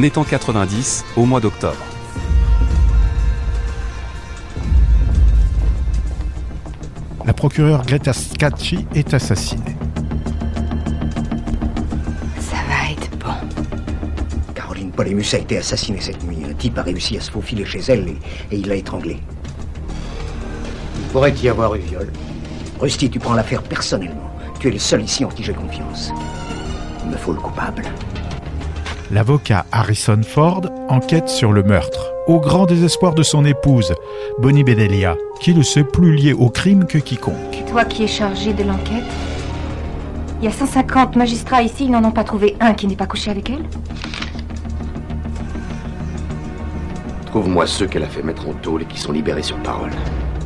On 0.00 0.02
est 0.04 0.16
en 0.16 0.22
90, 0.22 1.04
au 1.16 1.24
mois 1.24 1.40
d'octobre. 1.40 1.74
La 7.26 7.32
procureure 7.32 7.84
Greta 7.84 8.12
Scacchi 8.12 8.86
est 8.94 9.12
assassinée. 9.12 9.76
Ça 12.38 12.58
va 12.68 12.92
être 12.92 13.10
bon. 13.18 13.34
Caroline 14.54 14.92
Polémus 14.92 15.26
a 15.32 15.38
été 15.38 15.58
assassinée 15.58 16.00
cette 16.00 16.22
nuit. 16.22 16.44
Un 16.48 16.54
type 16.54 16.78
a 16.78 16.82
réussi 16.82 17.16
à 17.16 17.20
se 17.20 17.32
faufiler 17.32 17.64
chez 17.64 17.80
elle 17.88 18.06
et, 18.06 18.18
et 18.52 18.56
il 18.56 18.68
l'a 18.68 18.76
étranglée. 18.76 19.18
Il 20.96 21.08
pourrait 21.10 21.34
y 21.42 21.48
avoir 21.48 21.74
eu 21.74 21.80
viol. 21.80 22.12
Rusty, 22.78 23.10
tu 23.10 23.18
prends 23.18 23.34
l'affaire 23.34 23.64
personnellement. 23.64 24.30
Tu 24.60 24.68
es 24.68 24.70
le 24.70 24.78
seul 24.78 25.02
ici 25.02 25.24
en 25.24 25.28
qui 25.28 25.42
j'ai 25.42 25.54
confiance. 25.54 26.12
Il 27.02 27.10
me 27.10 27.16
faut 27.16 27.32
le 27.32 27.40
coupable. 27.40 27.82
L'avocat 29.10 29.64
Harrison 29.72 30.20
Ford 30.22 30.66
enquête 30.90 31.30
sur 31.30 31.52
le 31.54 31.62
meurtre, 31.62 32.12
au 32.26 32.40
grand 32.40 32.66
désespoir 32.66 33.14
de 33.14 33.22
son 33.22 33.46
épouse, 33.46 33.94
Bonnie 34.38 34.64
Bedelia, 34.64 35.16
qui 35.40 35.54
ne 35.54 35.62
s'est 35.62 35.84
plus 35.84 36.14
liée 36.14 36.34
au 36.34 36.50
crime 36.50 36.84
que 36.84 36.98
quiconque. 36.98 37.64
Toi 37.70 37.86
qui 37.86 38.04
es 38.04 38.06
chargé 38.06 38.52
de 38.52 38.64
l'enquête 38.64 39.04
Il 40.40 40.44
y 40.44 40.48
a 40.48 40.52
150 40.52 41.16
magistrats 41.16 41.62
ici, 41.62 41.86
ils 41.86 41.90
n'en 41.90 42.04
ont 42.04 42.10
pas 42.10 42.24
trouvé 42.24 42.54
un 42.60 42.74
qui 42.74 42.86
n'ait 42.86 42.96
pas 42.96 43.06
couché 43.06 43.30
avec 43.30 43.48
elle 43.48 43.64
Trouve-moi 47.24 47.66
ceux 47.66 47.86
qu'elle 47.86 48.04
a 48.04 48.08
fait 48.08 48.22
mettre 48.22 48.46
en 48.46 48.52
tôle 48.52 48.82
et 48.82 48.86
qui 48.86 48.98
sont 48.98 49.12
libérés 49.12 49.42
sur 49.42 49.56
parole. 49.58 49.90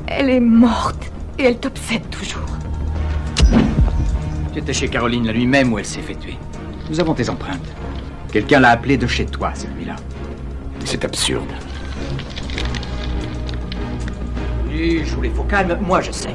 Elle 0.06 0.30
est 0.30 0.40
morte 0.40 1.10
et 1.36 1.44
elle 1.44 1.58
t'obsède 1.58 2.08
toujours. 2.10 2.46
Tu 4.52 4.60
étais 4.60 4.72
chez 4.72 4.86
Caroline 4.86 5.26
la 5.26 5.32
nuit 5.32 5.46
même 5.46 5.72
où 5.72 5.80
elle 5.80 5.84
s'est 5.84 6.00
fait 6.00 6.14
tuer. 6.14 6.38
Nous 6.88 7.00
avons 7.00 7.14
tes 7.14 7.28
empreintes. 7.28 7.72
Quelqu'un 8.32 8.60
l'a 8.60 8.70
appelée 8.70 8.96
de 8.96 9.06
chez 9.06 9.26
toi 9.26 9.50
cette 9.52 9.76
nuit-là. 9.76 9.96
C'est 10.86 11.04
absurde. 11.04 11.50
Oui, 14.70 15.02
je 15.04 15.14
voulais 15.14 15.28
faut 15.28 15.42
calme. 15.42 15.76
Moi, 15.82 16.00
je 16.00 16.12
sais. 16.12 16.34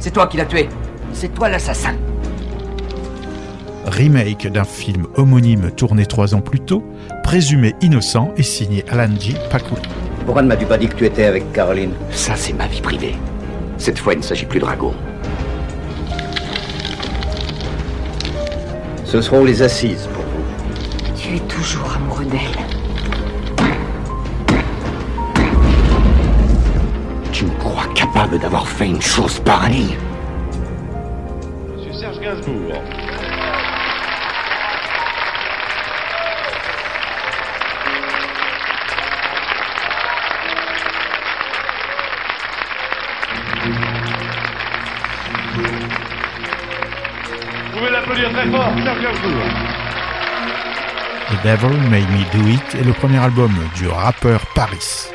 C'est 0.00 0.10
toi 0.10 0.26
qui 0.26 0.36
l'as 0.36 0.46
tué. 0.46 0.68
C'est 1.12 1.32
toi 1.32 1.48
l'assassin. 1.48 1.94
Remake 3.86 4.48
d'un 4.48 4.64
film 4.64 5.06
homonyme 5.14 5.70
tourné 5.70 6.06
trois 6.06 6.34
ans 6.34 6.40
plus 6.40 6.60
tôt, 6.60 6.82
présumé 7.22 7.74
innocent 7.82 8.32
et 8.36 8.42
signé 8.42 8.84
Alan 8.88 9.14
G. 9.18 9.34
Pakula. 9.48 9.80
Pourquoi 10.24 10.42
ne 10.42 10.48
m'as-tu 10.48 10.66
pas 10.66 10.76
dit 10.76 10.88
que 10.88 10.96
tu 10.96 11.06
étais 11.06 11.24
avec 11.24 11.52
Caroline? 11.52 11.92
Ça, 12.10 12.34
c'est 12.34 12.52
ma 12.52 12.66
vie 12.66 12.80
privée. 12.80 13.14
Cette 13.76 14.00
fois, 14.00 14.14
il 14.14 14.18
ne 14.18 14.24
s'agit 14.24 14.44
plus 14.44 14.58
de 14.58 14.64
Dragon. 14.64 14.92
Ce 19.04 19.22
seront 19.22 19.44
les 19.44 19.62
assises. 19.62 20.08
Tu 21.28 21.36
es 21.36 21.40
toujours 21.40 21.92
amoureux 21.94 22.24
d'elle. 22.24 22.40
Tu 27.32 27.44
me 27.44 27.50
crois 27.58 27.84
capable 27.94 28.38
d'avoir 28.38 28.66
fait 28.66 28.86
une 28.86 29.02
chose 29.02 29.38
pareille? 29.40 29.94
Monsieur 31.76 31.92
Serge 31.92 32.18
Gainsbourg. 32.20 32.82
Vous 47.66 47.78
pouvez 47.78 47.90
l'applaudir 47.90 48.32
très 48.32 48.50
fort, 48.50 48.72
Serge 48.82 49.02
Gainsbourg. 49.02 49.67
The 51.28 51.44
Devil 51.44 51.76
Made 51.90 52.08
Me 52.08 52.24
Do 52.32 52.48
It 52.48 52.74
est 52.74 52.84
le 52.84 52.94
premier 52.94 53.18
album 53.18 53.52
du 53.76 53.86
rappeur 53.86 54.46
Paris. 54.54 55.10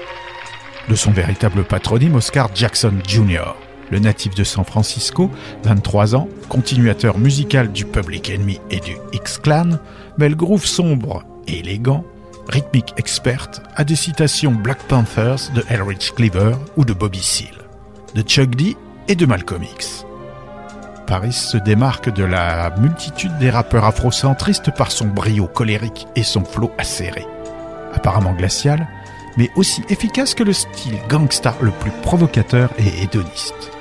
De 0.87 0.93
son 0.93 1.09
véritable 1.09 1.63
patronyme 1.63 2.13
Oscar 2.13 2.51
Jackson 2.53 2.93
Jr., 3.07 3.55
le 3.89 3.97
natif 3.97 4.35
de 4.35 4.43
San 4.43 4.63
Francisco, 4.63 5.31
23 5.63 6.15
ans, 6.15 6.29
continuateur 6.49 7.17
musical 7.17 7.71
du 7.71 7.85
Public 7.85 8.29
Enemy 8.29 8.61
et 8.69 8.79
du 8.79 8.95
X-Clan, 9.13 9.79
mêle 10.19 10.35
groove 10.35 10.67
sombre 10.67 11.23
et 11.47 11.61
élégant, 11.61 12.05
rythmique 12.47 12.93
experte, 12.97 13.63
à 13.75 13.83
des 13.83 13.95
citations 13.95 14.51
Black 14.51 14.83
Panthers 14.83 15.51
de 15.55 15.63
Elrich 15.67 16.13
Cleaver 16.13 16.53
ou 16.77 16.85
de 16.85 16.93
Bobby 16.93 17.23
Seale, 17.23 17.65
de 18.13 18.21
Chuck 18.21 18.55
D 18.55 18.77
et 19.07 19.15
de 19.15 19.25
Malcolm 19.25 19.63
X. 19.63 20.05
Paris 21.05 21.33
se 21.33 21.57
démarque 21.57 22.09
de 22.09 22.23
la 22.23 22.71
multitude 22.77 23.37
des 23.37 23.49
rappeurs 23.49 23.85
afrocentristes 23.85 24.71
par 24.71 24.91
son 24.91 25.05
brio 25.05 25.47
colérique 25.47 26.07
et 26.15 26.23
son 26.23 26.43
flot 26.43 26.71
acéré. 26.77 27.25
Apparemment 27.93 28.33
glacial, 28.33 28.87
mais 29.37 29.49
aussi 29.55 29.83
efficace 29.89 30.33
que 30.33 30.43
le 30.43 30.53
style 30.53 30.97
gangsta 31.09 31.55
le 31.61 31.71
plus 31.71 31.91
provocateur 32.01 32.69
et 32.77 33.03
hédoniste. 33.03 33.71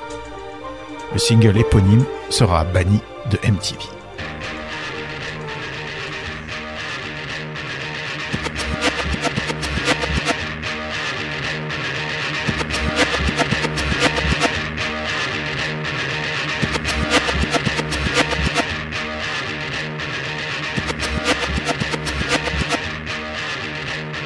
Le 1.13 1.19
single 1.19 1.57
éponyme 1.57 2.05
sera 2.29 2.63
banni 2.63 3.01
de 3.31 3.37
MTV. 3.49 4.02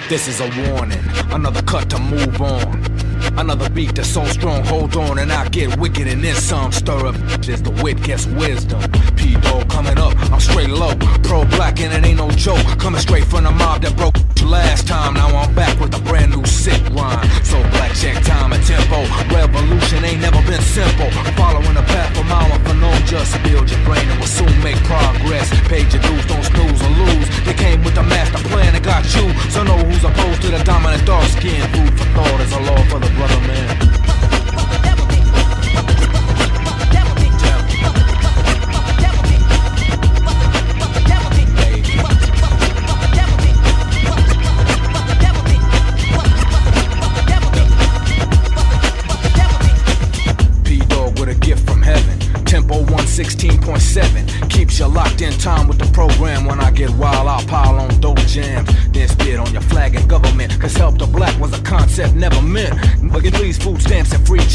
This 0.09 0.29
is 0.29 0.39
a 0.39 0.71
warning, 0.71 1.03
another 1.31 1.61
cut 1.63 1.89
to 1.89 1.99
move 1.99 2.41
on. 2.41 2.81
Another 3.37 3.69
beat 3.69 3.93
that's 3.93 4.07
so 4.07 4.23
strong, 4.23 4.63
hold 4.63 4.95
on, 4.95 5.19
and 5.19 5.29
I 5.33 5.49
get 5.49 5.77
wicked 5.77 6.07
and 6.07 6.23
then 6.23 6.35
some. 6.35 6.71
Stir 6.71 7.07
up 7.07 7.15
as 7.49 7.61
the 7.61 7.71
wit 7.83 8.01
gets 8.03 8.25
wisdom. 8.25 8.81
P 9.17 9.35
Dog 9.35 9.69
coming 9.69 9.97
up, 9.97 10.15
I'm 10.31 10.39
straight 10.39 10.69
low. 10.69 10.95
Pro 11.23 11.43
black 11.43 11.81
and 11.81 11.93
it 11.93 12.07
ain't 12.07 12.19
no 12.19 12.31
joke. 12.31 12.65
Coming 12.79 13.01
straight 13.01 13.25
from 13.25 13.43
the 13.43 13.51
mob 13.51 13.81
that 13.81 13.97
broke 13.97 14.15
last 14.43 14.87
time. 14.87 15.13
Now 15.13 15.29
I'm 15.29 15.53
back 15.53 15.79
with 15.79 15.93
a 15.95 16.01
brand 16.01 16.31
new 16.31 16.45
sick 16.45 16.81
rhyme. 16.91 17.27
So 17.43 17.57
black 17.75 17.93
check 17.95 18.21
time 18.23 18.53
and 18.53 18.63
tempo. 18.63 19.03
Revolution 19.33 20.03
ain't 20.03 20.21
never 20.21 20.41
been 20.47 20.61
simple. 20.61 21.09
Following 21.35 21.75
the 21.75 21.85
path 21.87 22.17
of 22.17 22.25
mile 22.27 22.59
for 22.65 22.75
no 22.75 22.91
just 23.05 23.41
build 23.43 23.69
your 23.69 23.81
brain 23.85 24.05
and 24.09 24.19
we'll 24.19 24.27
soon 24.27 24.53
make 24.63 24.77
progress. 24.83 25.49
Page 25.67 25.93
your 25.93 26.03
dues, 26.03 26.25
don't 26.25 26.43
snooze 26.43 26.81
or 26.81 26.93
lose. 27.05 27.27
They 27.45 27.53
came 27.53 27.83
with 27.83 27.95
the 27.95 28.03
master 28.03 28.41
plan 28.49 28.75
and 28.75 28.83
got 28.83 29.03
you. 29.15 29.25
So 29.49 29.63
know 29.63 29.77
who's 29.77 30.03
opposed 30.03 30.41
to 30.43 30.49
the 30.51 30.63
dominant 30.63 31.05
dark 31.05 31.25
skin. 31.29 31.61
Food 31.73 31.93
for 31.97 32.07
thought 32.15 32.39
is 32.41 32.51
a 32.53 32.59
law 32.59 32.81
for 32.91 32.99
the 32.99 33.09
brother 33.15 33.41
man. 33.47 33.96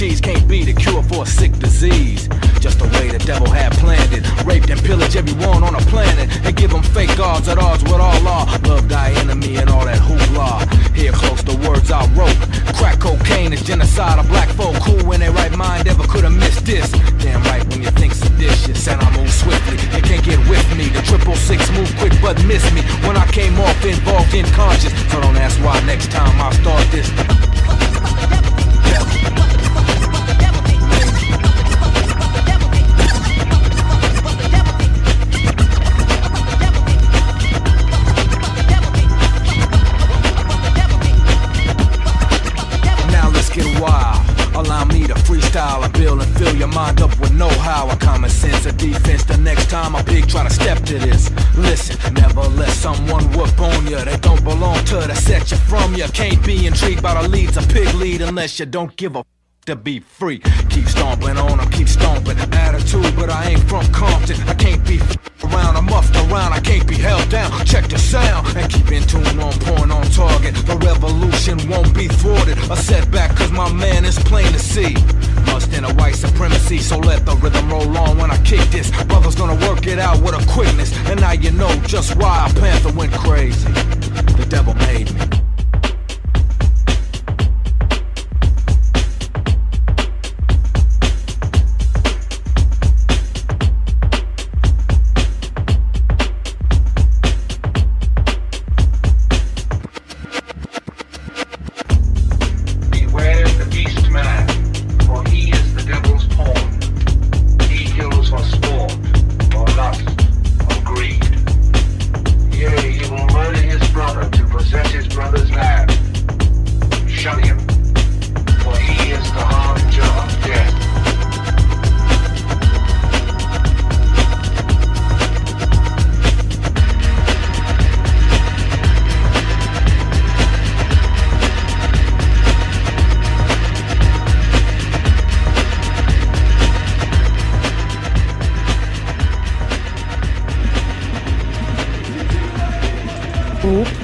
Cheese 0.02 0.20
can't 0.20 0.48
be 0.48 0.64
the 0.64 0.72
cure 0.72 1.00
for 1.04 1.22
a 1.22 1.26
sick 1.26 1.52
disease. 1.60 2.26
Just 2.58 2.80
the 2.80 2.88
way 2.94 3.06
the 3.08 3.22
devil 3.22 3.46
had 3.46 3.70
planned 3.78 4.12
it. 4.12 4.24
Raped 4.44 4.68
and 4.68 4.82
pillaged 4.82 5.14
everyone 5.14 5.62
on 5.62 5.74
the 5.74 5.84
planet. 5.94 6.26
And 6.44 6.56
give 6.56 6.72
them 6.72 6.82
fake 6.82 7.16
gods 7.16 7.46
at 7.46 7.56
odds 7.56 7.84
with 7.84 8.02
all 8.02 8.20
law. 8.22 8.42
Love 8.66 8.88
thy 8.88 9.10
enemy 9.22 9.58
and 9.58 9.70
all 9.70 9.84
that 9.84 10.00
hoopla. 10.02 10.66
Here 10.96 11.12
close 11.12 11.44
the 11.44 11.54
words 11.68 11.92
I 11.92 12.02
wrote. 12.18 12.34
Crack 12.74 12.98
cocaine 12.98 13.52
is 13.52 13.62
genocide 13.62 14.18
of 14.18 14.26
black 14.26 14.48
folk. 14.58 14.74
Who 14.82 15.12
in 15.12 15.20
their 15.20 15.30
right 15.30 15.56
mind 15.56 15.86
ever 15.86 16.02
could 16.08 16.24
have 16.24 16.34
missed 16.34 16.66
this? 16.66 16.90
Damn 17.22 17.42
right 17.44 17.64
when 17.70 17.82
you 17.82 17.90
think 17.90 18.12
seditious. 18.12 18.88
And 18.88 19.00
I 19.00 19.08
move 19.16 19.30
swiftly. 19.30 19.78
You 19.94 20.02
can't 20.02 20.24
get 20.24 20.38
with 20.50 20.66
me. 20.76 20.88
The 20.88 21.02
triple 21.02 21.36
six 21.36 21.70
move 21.70 21.94
quick 22.02 22.14
but 22.20 22.42
miss 22.46 22.66
me. 22.74 22.82
When 23.06 23.16
I 23.16 23.26
came 23.30 23.54
off 23.60 23.84
involved 23.84 24.34
in 24.34 24.46
conscious. 24.46 24.90
So 25.12 25.20
don't 25.20 25.36
unless 58.32 58.58
you 58.58 58.64
don't 58.64 58.96
give 58.96 59.14
a 59.14 59.22
to 59.66 59.76
be 59.76 60.00
free. 60.00 60.38
Keep 60.70 60.86
stomping 60.86 61.36
on 61.36 61.58
them, 61.58 61.70
keep 61.70 61.86
stomping. 61.86 62.38
Attitude, 62.66 63.14
but 63.14 63.28
I 63.28 63.50
ain't 63.50 63.62
from 63.68 63.84
Compton. 63.92 64.40
I 64.48 64.54
can't 64.54 64.82
be 64.86 64.98
around, 65.44 65.76
I'm 65.76 65.84
muffed 65.84 66.16
around. 66.16 66.54
I 66.54 66.60
can't 66.60 66.88
be 66.88 66.94
held 66.94 67.28
down. 67.28 67.50
Check 67.66 67.88
the 67.88 67.98
sound 67.98 68.56
and 68.56 68.72
keep 68.72 68.90
in 68.90 69.02
tune 69.02 69.38
on 69.38 69.52
point 69.60 69.92
on 69.92 70.04
target. 70.10 70.54
The 70.54 70.78
revolution 70.78 71.58
won't 71.68 71.94
be 71.94 72.08
thwarted. 72.08 72.56
A 72.70 72.76
setback, 72.76 73.36
cause 73.36 73.52
my 73.52 73.70
man 73.70 74.06
is 74.06 74.18
plain 74.18 74.50
to 74.50 74.58
see. 74.58 74.94
Must 75.52 75.70
in 75.74 75.84
a 75.84 75.92
white 75.94 76.16
supremacy, 76.16 76.78
so 76.78 76.98
let 76.98 77.26
the 77.26 77.36
rhythm 77.36 77.68
roll 77.68 77.96
on 77.98 78.16
when 78.16 78.30
I 78.30 78.42
kick 78.44 78.64
this. 78.70 78.90
Brother's 79.04 79.36
gonna 79.36 79.60
work 79.68 79.86
it 79.86 79.98
out 79.98 80.22
with 80.22 80.34
a 80.34 80.42
quickness. 80.50 80.90
And 81.10 81.20
now 81.20 81.32
you 81.32 81.50
know 81.50 81.70
just 81.84 82.16
why 82.16 82.48
a 82.48 82.60
Panther 82.60 82.92
went 82.92 83.12
crazy. 83.12 83.68
The 84.40 84.46
devil 84.48 84.72
made 84.88 85.12
me. 85.14 85.41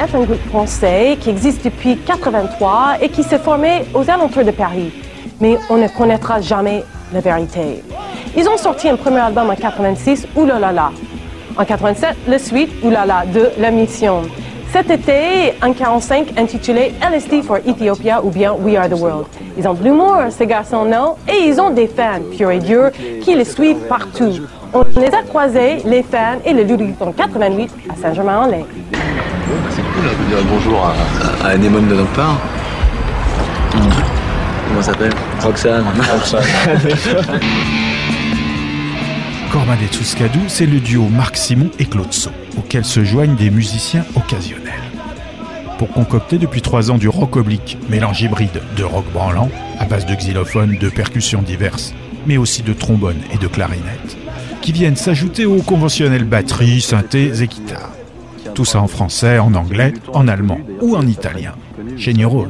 Est 0.08 0.16
un 0.16 0.24
groupe 0.24 0.48
français 0.48 1.16
qui 1.20 1.30
existe 1.30 1.64
depuis 1.64 1.96
83 1.98 2.96
et 3.00 3.08
qui 3.08 3.22
s'est 3.22 3.38
formé 3.38 3.84
aux 3.94 4.08
alentours 4.08 4.44
de 4.44 4.50
Paris. 4.50 4.92
Mais 5.40 5.58
on 5.70 5.76
ne 5.76 5.88
connaîtra 5.88 6.40
jamais 6.40 6.84
la 7.12 7.20
vérité. 7.20 7.82
Ils 8.36 8.48
ont 8.48 8.56
sorti 8.56 8.88
un 8.88 8.96
premier 8.96 9.20
album 9.20 9.50
en 9.50 9.54
86, 9.54 10.26
Oulalala. 10.36 10.90
En 11.56 11.64
87, 11.64 12.16
le 12.28 12.38
suite 12.38 12.70
Oulala 12.84 13.24
de 13.26 13.50
La 13.58 13.70
Mission. 13.70 14.22
Cet 14.72 14.90
été, 14.90 15.54
un 15.62 15.72
45 15.72 16.38
intitulé 16.38 16.92
LSD 17.02 17.42
for 17.42 17.56
Ethiopia 17.66 18.22
ou 18.22 18.30
bien 18.30 18.52
We 18.52 18.76
Are 18.76 18.88
the 18.88 19.00
World. 19.00 19.26
Ils 19.56 19.66
ont 19.66 19.74
de 19.74 19.82
l'humour, 19.82 20.16
ces 20.30 20.46
garçons, 20.46 20.84
non? 20.84 21.16
Et 21.26 21.48
ils 21.48 21.60
ont 21.60 21.70
des 21.70 21.86
fans, 21.86 22.20
purs 22.36 22.50
et 22.50 22.58
durs, 22.58 22.90
qui 23.22 23.34
les 23.34 23.44
suivent 23.44 23.86
partout. 23.88 24.34
On 24.72 24.84
les 25.00 25.08
a 25.08 25.22
croisés, 25.22 25.78
les 25.84 26.02
fans 26.02 26.38
et 26.44 26.52
le 26.52 26.62
Ludwig 26.62 26.94
en 27.00 27.12
88 27.12 27.70
à 27.90 27.96
Saint-Germain-en-Laye. 27.96 28.66
Cool 29.98 30.06
de 30.06 30.10
dire 30.28 30.44
bonjour 30.48 30.86
à, 30.86 30.94
à 31.44 31.48
Anémone 31.48 31.88
de 31.88 31.96
notre 31.96 32.12
part. 32.12 32.40
Comment 33.72 34.82
ça 34.82 34.92
s'appelle 34.92 35.12
Roxane. 35.40 35.84
Corman 39.52 39.76
et 39.82 39.88
c'est 40.46 40.66
le 40.66 40.78
duo 40.78 41.08
Marc 41.08 41.36
Simon 41.36 41.70
et 41.80 41.86
Claude 41.86 42.12
So, 42.12 42.30
auquel 42.56 42.84
se 42.84 43.02
joignent 43.02 43.34
des 43.34 43.50
musiciens 43.50 44.04
occasionnels. 44.14 44.72
Pour 45.78 45.90
concocter 45.90 46.38
depuis 46.38 46.62
trois 46.62 46.92
ans 46.92 46.98
du 46.98 47.08
rock 47.08 47.34
oblique, 47.36 47.76
mélange 47.88 48.22
hybride 48.22 48.60
de 48.76 48.84
rock 48.84 49.06
branlant, 49.12 49.50
à 49.80 49.84
base 49.84 50.06
de 50.06 50.14
xylophones, 50.14 50.76
de 50.78 50.90
percussions 50.90 51.42
diverses, 51.42 51.92
mais 52.26 52.36
aussi 52.36 52.62
de 52.62 52.72
trombones 52.72 53.22
et 53.32 53.38
de 53.38 53.48
clarinettes, 53.48 54.16
qui 54.60 54.70
viennent 54.70 54.96
s'ajouter 54.96 55.44
aux 55.46 55.62
conventionnelles 55.62 56.24
batteries, 56.24 56.82
synthés 56.82 57.42
et 57.42 57.48
guitares. 57.48 57.97
Tout 58.58 58.64
ça 58.64 58.80
en 58.80 58.88
français, 58.88 59.38
en 59.38 59.54
anglais, 59.54 59.94
en 60.12 60.26
allemand 60.26 60.58
ou 60.80 60.96
en 60.96 61.06
italien. 61.06 61.54
Normal 61.78 62.48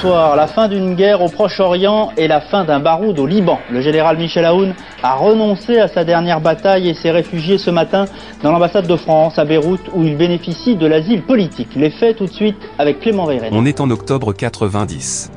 Bonsoir. 0.00 0.36
La 0.36 0.46
fin 0.46 0.68
d'une 0.68 0.94
guerre 0.94 1.22
au 1.22 1.28
Proche-Orient 1.28 2.12
et 2.16 2.28
la 2.28 2.40
fin 2.40 2.64
d'un 2.64 2.78
baroud 2.78 3.18
au 3.18 3.26
Liban. 3.26 3.58
Le 3.68 3.80
général 3.80 4.16
Michel 4.16 4.44
Aoun 4.44 4.72
a 5.02 5.16
renoncé 5.16 5.80
à 5.80 5.88
sa 5.88 6.04
dernière 6.04 6.40
bataille 6.40 6.88
et 6.88 6.94
s'est 6.94 7.10
réfugié 7.10 7.58
ce 7.58 7.72
matin 7.72 8.04
dans 8.44 8.52
l'ambassade 8.52 8.86
de 8.86 8.94
France 8.94 9.40
à 9.40 9.44
Beyrouth 9.44 9.80
où 9.96 10.04
il 10.04 10.16
bénéficie 10.16 10.76
de 10.76 10.86
l'asile 10.86 11.22
politique. 11.22 11.70
Les 11.74 11.90
faits 11.90 12.16
tout 12.16 12.26
de 12.26 12.32
suite 12.32 12.54
avec 12.78 13.00
Clément 13.00 13.26
Veyret. 13.26 13.48
On 13.50 13.66
est 13.66 13.80
en 13.80 13.90
octobre 13.90 14.32
90. 14.32 15.32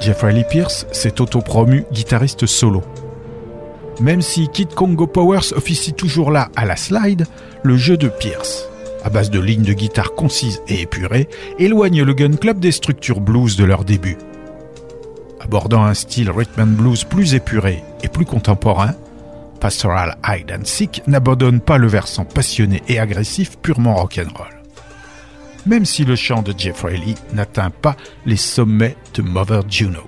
Jeffrey 0.00 0.32
Lee 0.32 0.44
Pierce 0.48 0.86
s'est 0.92 1.20
autopromu 1.20 1.84
guitariste 1.90 2.46
solo. 2.46 2.82
Même 4.00 4.22
si 4.22 4.46
Kid 4.46 4.72
Congo 4.72 5.08
Powers 5.08 5.52
officie 5.56 5.94
toujours 5.94 6.30
là 6.30 6.46
à 6.54 6.64
la 6.64 6.76
slide, 6.76 7.26
le 7.64 7.76
jeu 7.76 7.96
de 7.96 8.06
Pierce, 8.06 8.70
à 9.06 9.08
base 9.08 9.30
de 9.30 9.38
lignes 9.38 9.62
de 9.62 9.72
guitare 9.72 10.16
concises 10.16 10.60
et 10.66 10.80
épurées, 10.80 11.28
éloigne 11.60 12.02
le 12.02 12.12
Gun 12.12 12.34
Club 12.34 12.58
des 12.58 12.72
structures 12.72 13.20
blues 13.20 13.56
de 13.56 13.62
leur 13.62 13.84
début. 13.84 14.18
Abordant 15.40 15.84
un 15.84 15.94
style 15.94 16.28
rhythm 16.28 16.60
and 16.60 16.66
blues 16.76 17.04
plus 17.04 17.34
épuré 17.34 17.84
et 18.02 18.08
plus 18.08 18.24
contemporain, 18.24 18.96
Pastoral 19.60 20.18
Hide 20.26 20.50
and 20.50 20.64
Seek 20.64 21.02
n'abandonne 21.06 21.60
pas 21.60 21.78
le 21.78 21.86
versant 21.86 22.24
passionné 22.24 22.82
et 22.88 22.98
agressif 22.98 23.56
purement 23.62 23.94
rock'n'roll. 23.94 24.60
Même 25.66 25.84
si 25.84 26.04
le 26.04 26.16
chant 26.16 26.42
de 26.42 26.52
Jeffrey 26.56 26.96
Lee 26.96 27.14
n'atteint 27.32 27.70
pas 27.70 27.96
les 28.24 28.36
sommets 28.36 28.96
de 29.14 29.22
Mother 29.22 29.62
Juno. 29.68 30.02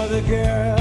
Of 0.00 0.10
the 0.10 0.22
girls. 0.22 0.79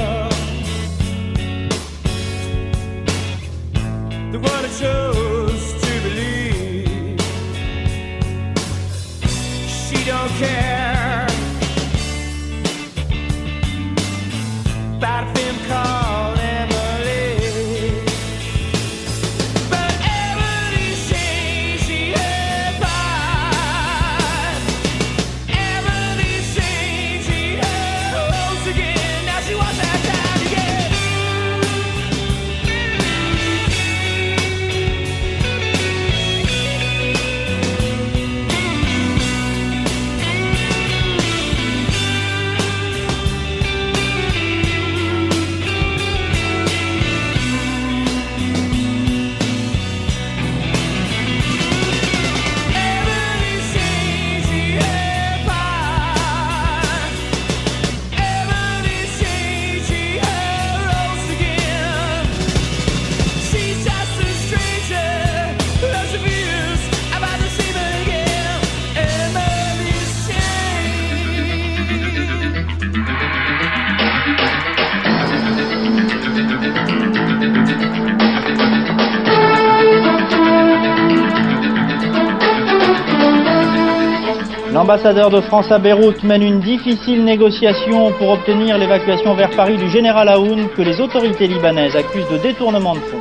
L'ambassadeur 84.89 85.29
de 85.29 85.39
France 85.41 85.71
à 85.71 85.77
Beyrouth 85.77 86.23
mène 86.23 86.41
une 86.41 86.61
difficile 86.61 87.23
négociation 87.23 88.11
pour 88.13 88.31
obtenir 88.31 88.75
l'évacuation 88.79 89.35
vers 89.35 89.51
Paris 89.51 89.77
du 89.77 89.87
général 89.87 90.27
Aoun 90.29 90.67
que 90.75 90.81
les 90.81 90.99
autorités 90.99 91.45
libanaises 91.45 91.95
accusent 91.95 92.27
de 92.31 92.39
détournement 92.39 92.95
de 92.95 92.99
fonds. 93.01 93.19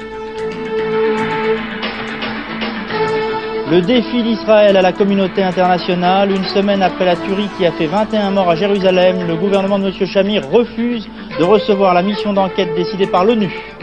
Le 3.71 3.83
défi 3.83 4.23
d'Israël 4.23 4.79
à 4.79 4.81
la 4.81 4.93
communauté 4.93 5.43
internationale, 5.43 6.31
une 6.31 6.45
semaine 6.45 6.83
après 6.83 7.05
la 7.05 7.17
tuerie 7.17 7.51
qui 7.59 7.67
a 7.67 7.73
fait 7.73 7.87
21 7.87 8.31
morts 8.31 8.49
à 8.49 8.57
Jérusalem, 8.57 9.27
le 9.29 9.37
gouvernement 9.37 9.79
de 9.79 9.89
M. 9.89 10.07
Chamir 10.07 10.49
refuse 10.51 11.07
de 11.39 11.45
recevoir 11.45 11.93
la 11.93 12.01
mission 12.01 12.33
d'enquête 12.33 12.75
décidée 12.77 13.09
par 13.09 13.27
l'ONU. 13.27 13.78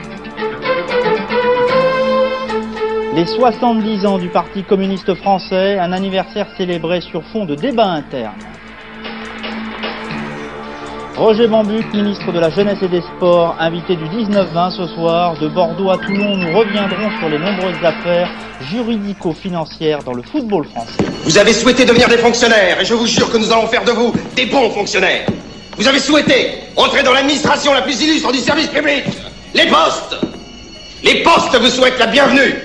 Les 3.16 3.26
70 3.26 4.05
ans 4.05 4.18
du 4.18 4.28
Parti 4.28 4.63
communiste 4.63 5.16
français, 5.16 5.80
un 5.80 5.93
anniversaire 5.93 6.47
célébré 6.57 6.99
sur 6.99 7.24
fond 7.32 7.45
de 7.45 7.55
débat 7.55 7.88
interne. 7.88 8.36
Roger 11.16 11.47
Bambuc, 11.47 11.93
ministre 11.93 12.34
de 12.34 12.39
la 12.41 12.49
Jeunesse 12.49 12.80
et 12.82 12.89
des 12.89 12.99
Sports, 13.16 13.55
invité 13.57 13.95
du 13.95 14.03
19-20 14.03 14.72
ce 14.72 14.88
soir. 14.88 15.39
De 15.39 15.47
Bordeaux 15.47 15.91
à 15.91 15.97
Toulon, 15.97 16.36
nous 16.36 16.57
reviendrons 16.57 17.09
sur 17.18 17.30
les 17.30 17.39
nombreuses 17.39 17.82
affaires 17.86 18.30
juridico-financières 18.70 20.03
dans 20.03 20.13
le 20.13 20.22
football 20.22 20.66
français. 20.66 21.05
Vous 21.24 21.38
avez 21.38 21.53
souhaité 21.53 21.86
devenir 21.86 22.09
des 22.09 22.18
fonctionnaires 22.18 22.82
et 22.82 22.86
je 22.86 22.95
vous 22.95 23.07
jure 23.07 23.32
que 23.32 23.38
nous 23.38 23.49
allons 23.49 23.68
faire 23.68 23.86
de 23.86 23.91
vous 23.91 24.13
des 24.36 24.47
bons 24.47 24.70
fonctionnaires. 24.72 25.26
Vous 25.78 25.88
avez 25.88 25.99
souhaité 25.99 26.51
entrer 26.76 27.01
dans 27.01 27.13
l'administration 27.13 27.74
la 27.74 27.82
plus 27.82 28.01
illustre 28.01 28.34
du 28.34 28.39
service 28.39 28.68
public. 28.68 29.05
Les 29.53 29.68
postes 29.68 30.18
Les 31.01 31.24
postes 31.24 31.55
vous 31.57 31.70
souhaitent 31.70 31.99
la 31.99 32.07
bienvenue 32.07 32.55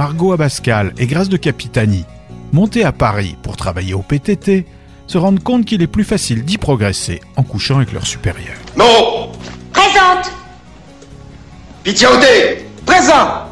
Margot 0.00 0.32
Abascal 0.32 0.94
et 0.96 1.06
Grâce 1.06 1.28
de 1.28 1.36
Capitani, 1.36 2.06
montées 2.54 2.84
à 2.84 2.90
Paris 2.90 3.36
pour 3.42 3.58
travailler 3.58 3.92
au 3.92 4.00
PTT, 4.00 4.64
se 5.06 5.18
rendent 5.18 5.42
compte 5.42 5.66
qu'il 5.66 5.82
est 5.82 5.86
plus 5.86 6.04
facile 6.04 6.42
d'y 6.42 6.56
progresser 6.56 7.20
en 7.36 7.42
couchant 7.42 7.76
avec 7.76 7.92
leurs 7.92 8.06
supérieurs. 8.06 8.56
Non 8.78 9.30
Présente 9.74 10.32
Pitiaudé 11.84 12.64
Présent 12.86 13.44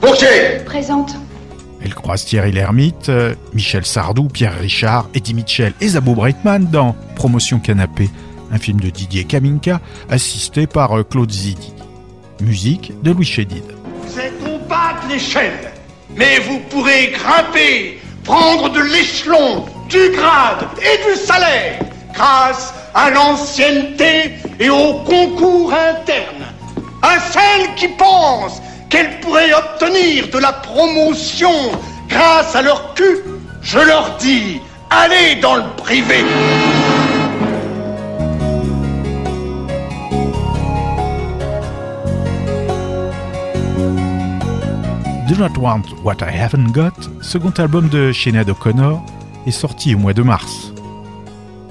Bourget 0.00 0.62
Présente. 0.64 1.16
Elle 1.82 1.94
croise 1.94 2.24
Thierry 2.24 2.52
Lhermitte, 2.52 3.10
euh, 3.10 3.34
Michel 3.52 3.84
Sardou, 3.84 4.28
Pierre 4.28 4.58
Richard, 4.58 5.10
Eddie 5.12 5.34
Mitchell 5.34 5.74
et 5.82 5.88
Zabo 5.88 6.14
Breitman 6.14 6.64
dans 6.64 6.96
Promotion 7.14 7.58
Canapé, 7.58 8.08
un 8.50 8.58
film 8.58 8.80
de 8.80 8.90
Didier 8.90 9.24
Kaminka, 9.24 9.80
assisté 10.08 10.66
par 10.66 10.98
euh, 10.98 11.02
Claude 11.02 11.30
Zidi. 11.30 11.72
Musique 12.40 12.92
de 13.02 13.12
Louis 13.12 13.24
Chédid. 13.24 13.64
Bat 14.68 15.04
de 15.04 15.14
l'échelle, 15.14 15.72
mais 16.14 16.38
vous 16.38 16.60
pourrez 16.70 17.08
grimper, 17.08 18.00
prendre 18.22 18.68
de 18.68 18.80
l'échelon, 18.80 19.64
du 19.88 20.10
grade 20.10 20.64
et 20.78 21.10
du 21.10 21.16
salaire, 21.16 21.80
grâce 22.14 22.72
à 22.94 23.10
l'ancienneté 23.10 24.34
et 24.60 24.70
au 24.70 24.94
concours 25.04 25.72
interne. 25.72 26.44
À 27.02 27.18
celles 27.18 27.74
qui 27.74 27.88
pensent 27.88 28.62
qu'elles 28.88 29.18
pourraient 29.20 29.52
obtenir 29.52 30.28
de 30.28 30.38
la 30.38 30.52
promotion 30.52 31.72
grâce 32.08 32.54
à 32.54 32.62
leur 32.62 32.94
cul, 32.94 33.18
je 33.62 33.78
leur 33.80 34.16
dis, 34.18 34.60
allez 34.90 35.40
dans 35.40 35.56
le 35.56 35.64
privé. 35.76 36.24
Do 45.30 45.36
Not 45.36 45.60
Want 45.60 45.82
What 46.02 46.16
I 46.22 46.36
Haven't 46.36 46.72
Got, 46.72 47.08
second 47.22 47.52
album 47.60 47.88
de 47.88 48.10
Sinead 48.10 48.50
O'Connor, 48.50 49.00
est 49.46 49.52
sorti 49.52 49.94
au 49.94 49.98
mois 49.98 50.12
de 50.12 50.24
mars. 50.24 50.72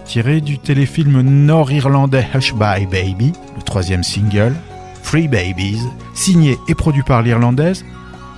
Tiré 0.06 0.40
du 0.40 0.60
téléfilm 0.60 1.20
nord-irlandais 1.20 2.26
Hush 2.34 2.54
By 2.54 2.86
Baby, 2.86 3.34
le 3.58 3.62
troisième 3.62 4.02
single, 4.02 4.56
Free 5.04 5.28
Babies, 5.28 5.82
signé 6.14 6.58
et 6.70 6.74
produit 6.74 7.04
par 7.04 7.22
l'Irlandaise, 7.22 7.84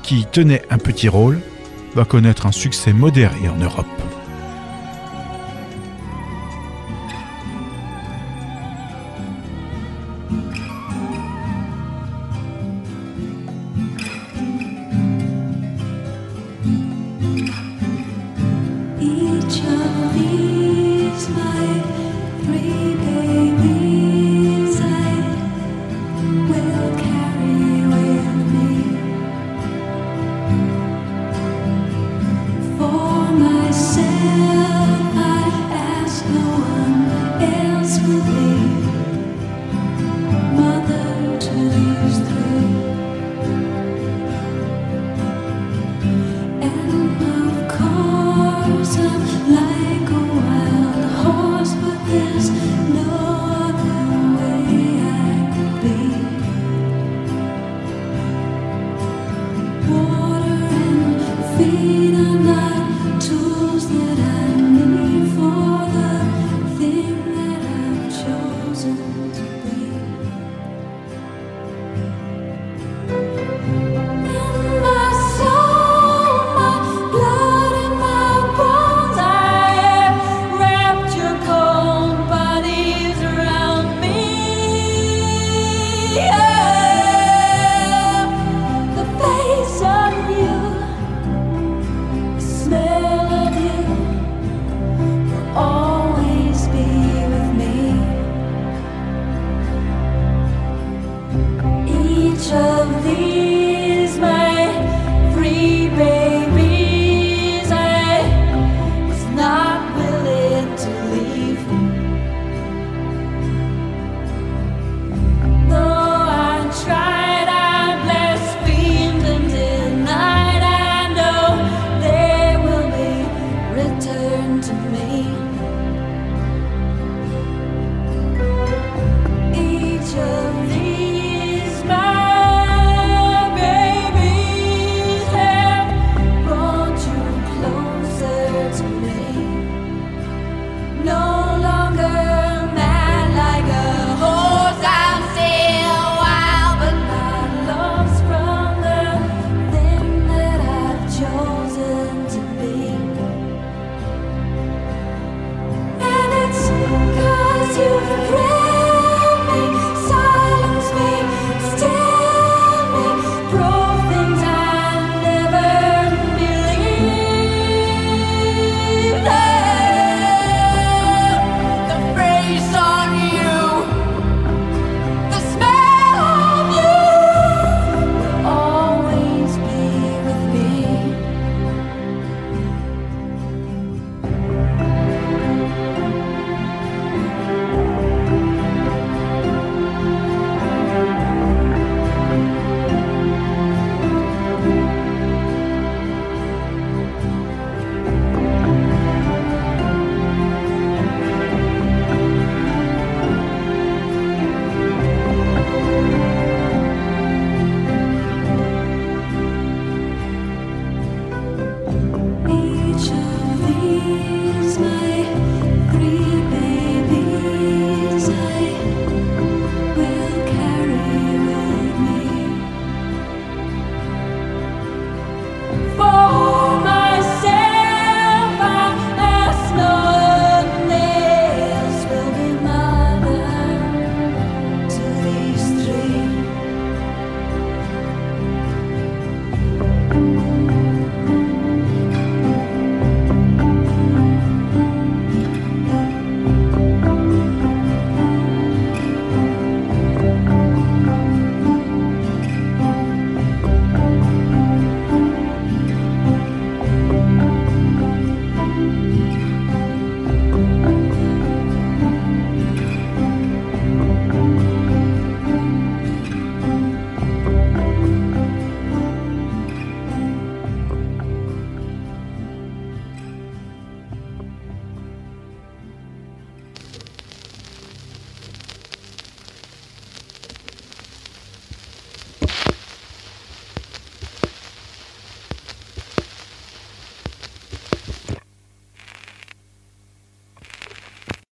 qui 0.02 0.26
tenait 0.26 0.64
un 0.72 0.80
petit 0.80 1.08
rôle, 1.08 1.40
va 1.94 2.04
connaître 2.04 2.48
un 2.48 2.52
succès 2.52 2.92
modéré 2.92 3.48
en 3.48 3.58
Europe. 3.64 3.86